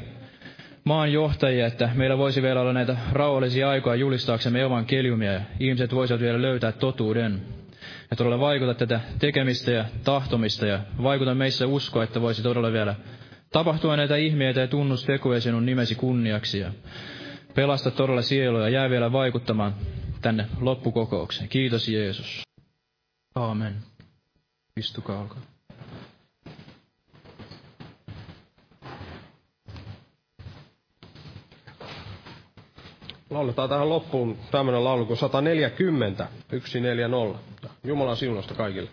maan 0.89 1.13
johtajia, 1.13 1.67
että 1.67 1.89
meillä 1.95 2.17
voisi 2.17 2.41
vielä 2.41 2.61
olla 2.61 2.73
näitä 2.73 2.97
rauhallisia 3.11 3.69
aikoja 3.69 3.95
julistaaksemme 3.95 4.61
evankeliumia 4.61 5.33
ja 5.33 5.41
ihmiset 5.59 5.93
voisivat 5.95 6.21
vielä 6.21 6.41
löytää 6.41 6.71
totuuden. 6.71 7.41
Ja 8.11 8.17
todella 8.17 8.39
vaikuta 8.39 8.73
tätä 8.73 8.99
tekemistä 9.19 9.71
ja 9.71 9.85
tahtomista 10.03 10.65
ja 10.65 10.79
vaikuta 11.03 11.35
meissä 11.35 11.67
uskoa, 11.67 12.03
että 12.03 12.21
voisi 12.21 12.43
todella 12.43 12.71
vielä 12.71 12.95
tapahtua 13.51 13.95
näitä 13.97 14.15
ihmeitä 14.15 14.59
ja 14.59 14.67
tunnustekoja 14.67 15.41
sinun 15.41 15.65
nimesi 15.65 15.95
kunniaksi 15.95 16.59
ja 16.59 16.71
pelasta 17.55 17.91
todella 17.91 18.21
sieluja 18.21 18.63
ja 18.63 18.69
jää 18.69 18.89
vielä 18.89 19.11
vaikuttamaan 19.11 19.75
tänne 20.21 20.45
loppukokoukseen. 20.61 21.49
Kiitos 21.49 21.87
Jeesus. 21.89 22.41
Aamen. 23.35 23.75
Istukaa, 24.77 25.21
olkaa. 25.21 25.58
Lauletaan 33.29 33.69
tähän 33.69 33.89
loppuun 33.89 34.37
tämmöinen 34.51 34.83
laulu 34.83 35.05
kuin 35.05 35.17
140, 35.17 36.27
140. 36.49 37.39
Jumalan 37.83 38.17
siunosta 38.17 38.53
kaikille. 38.53 38.89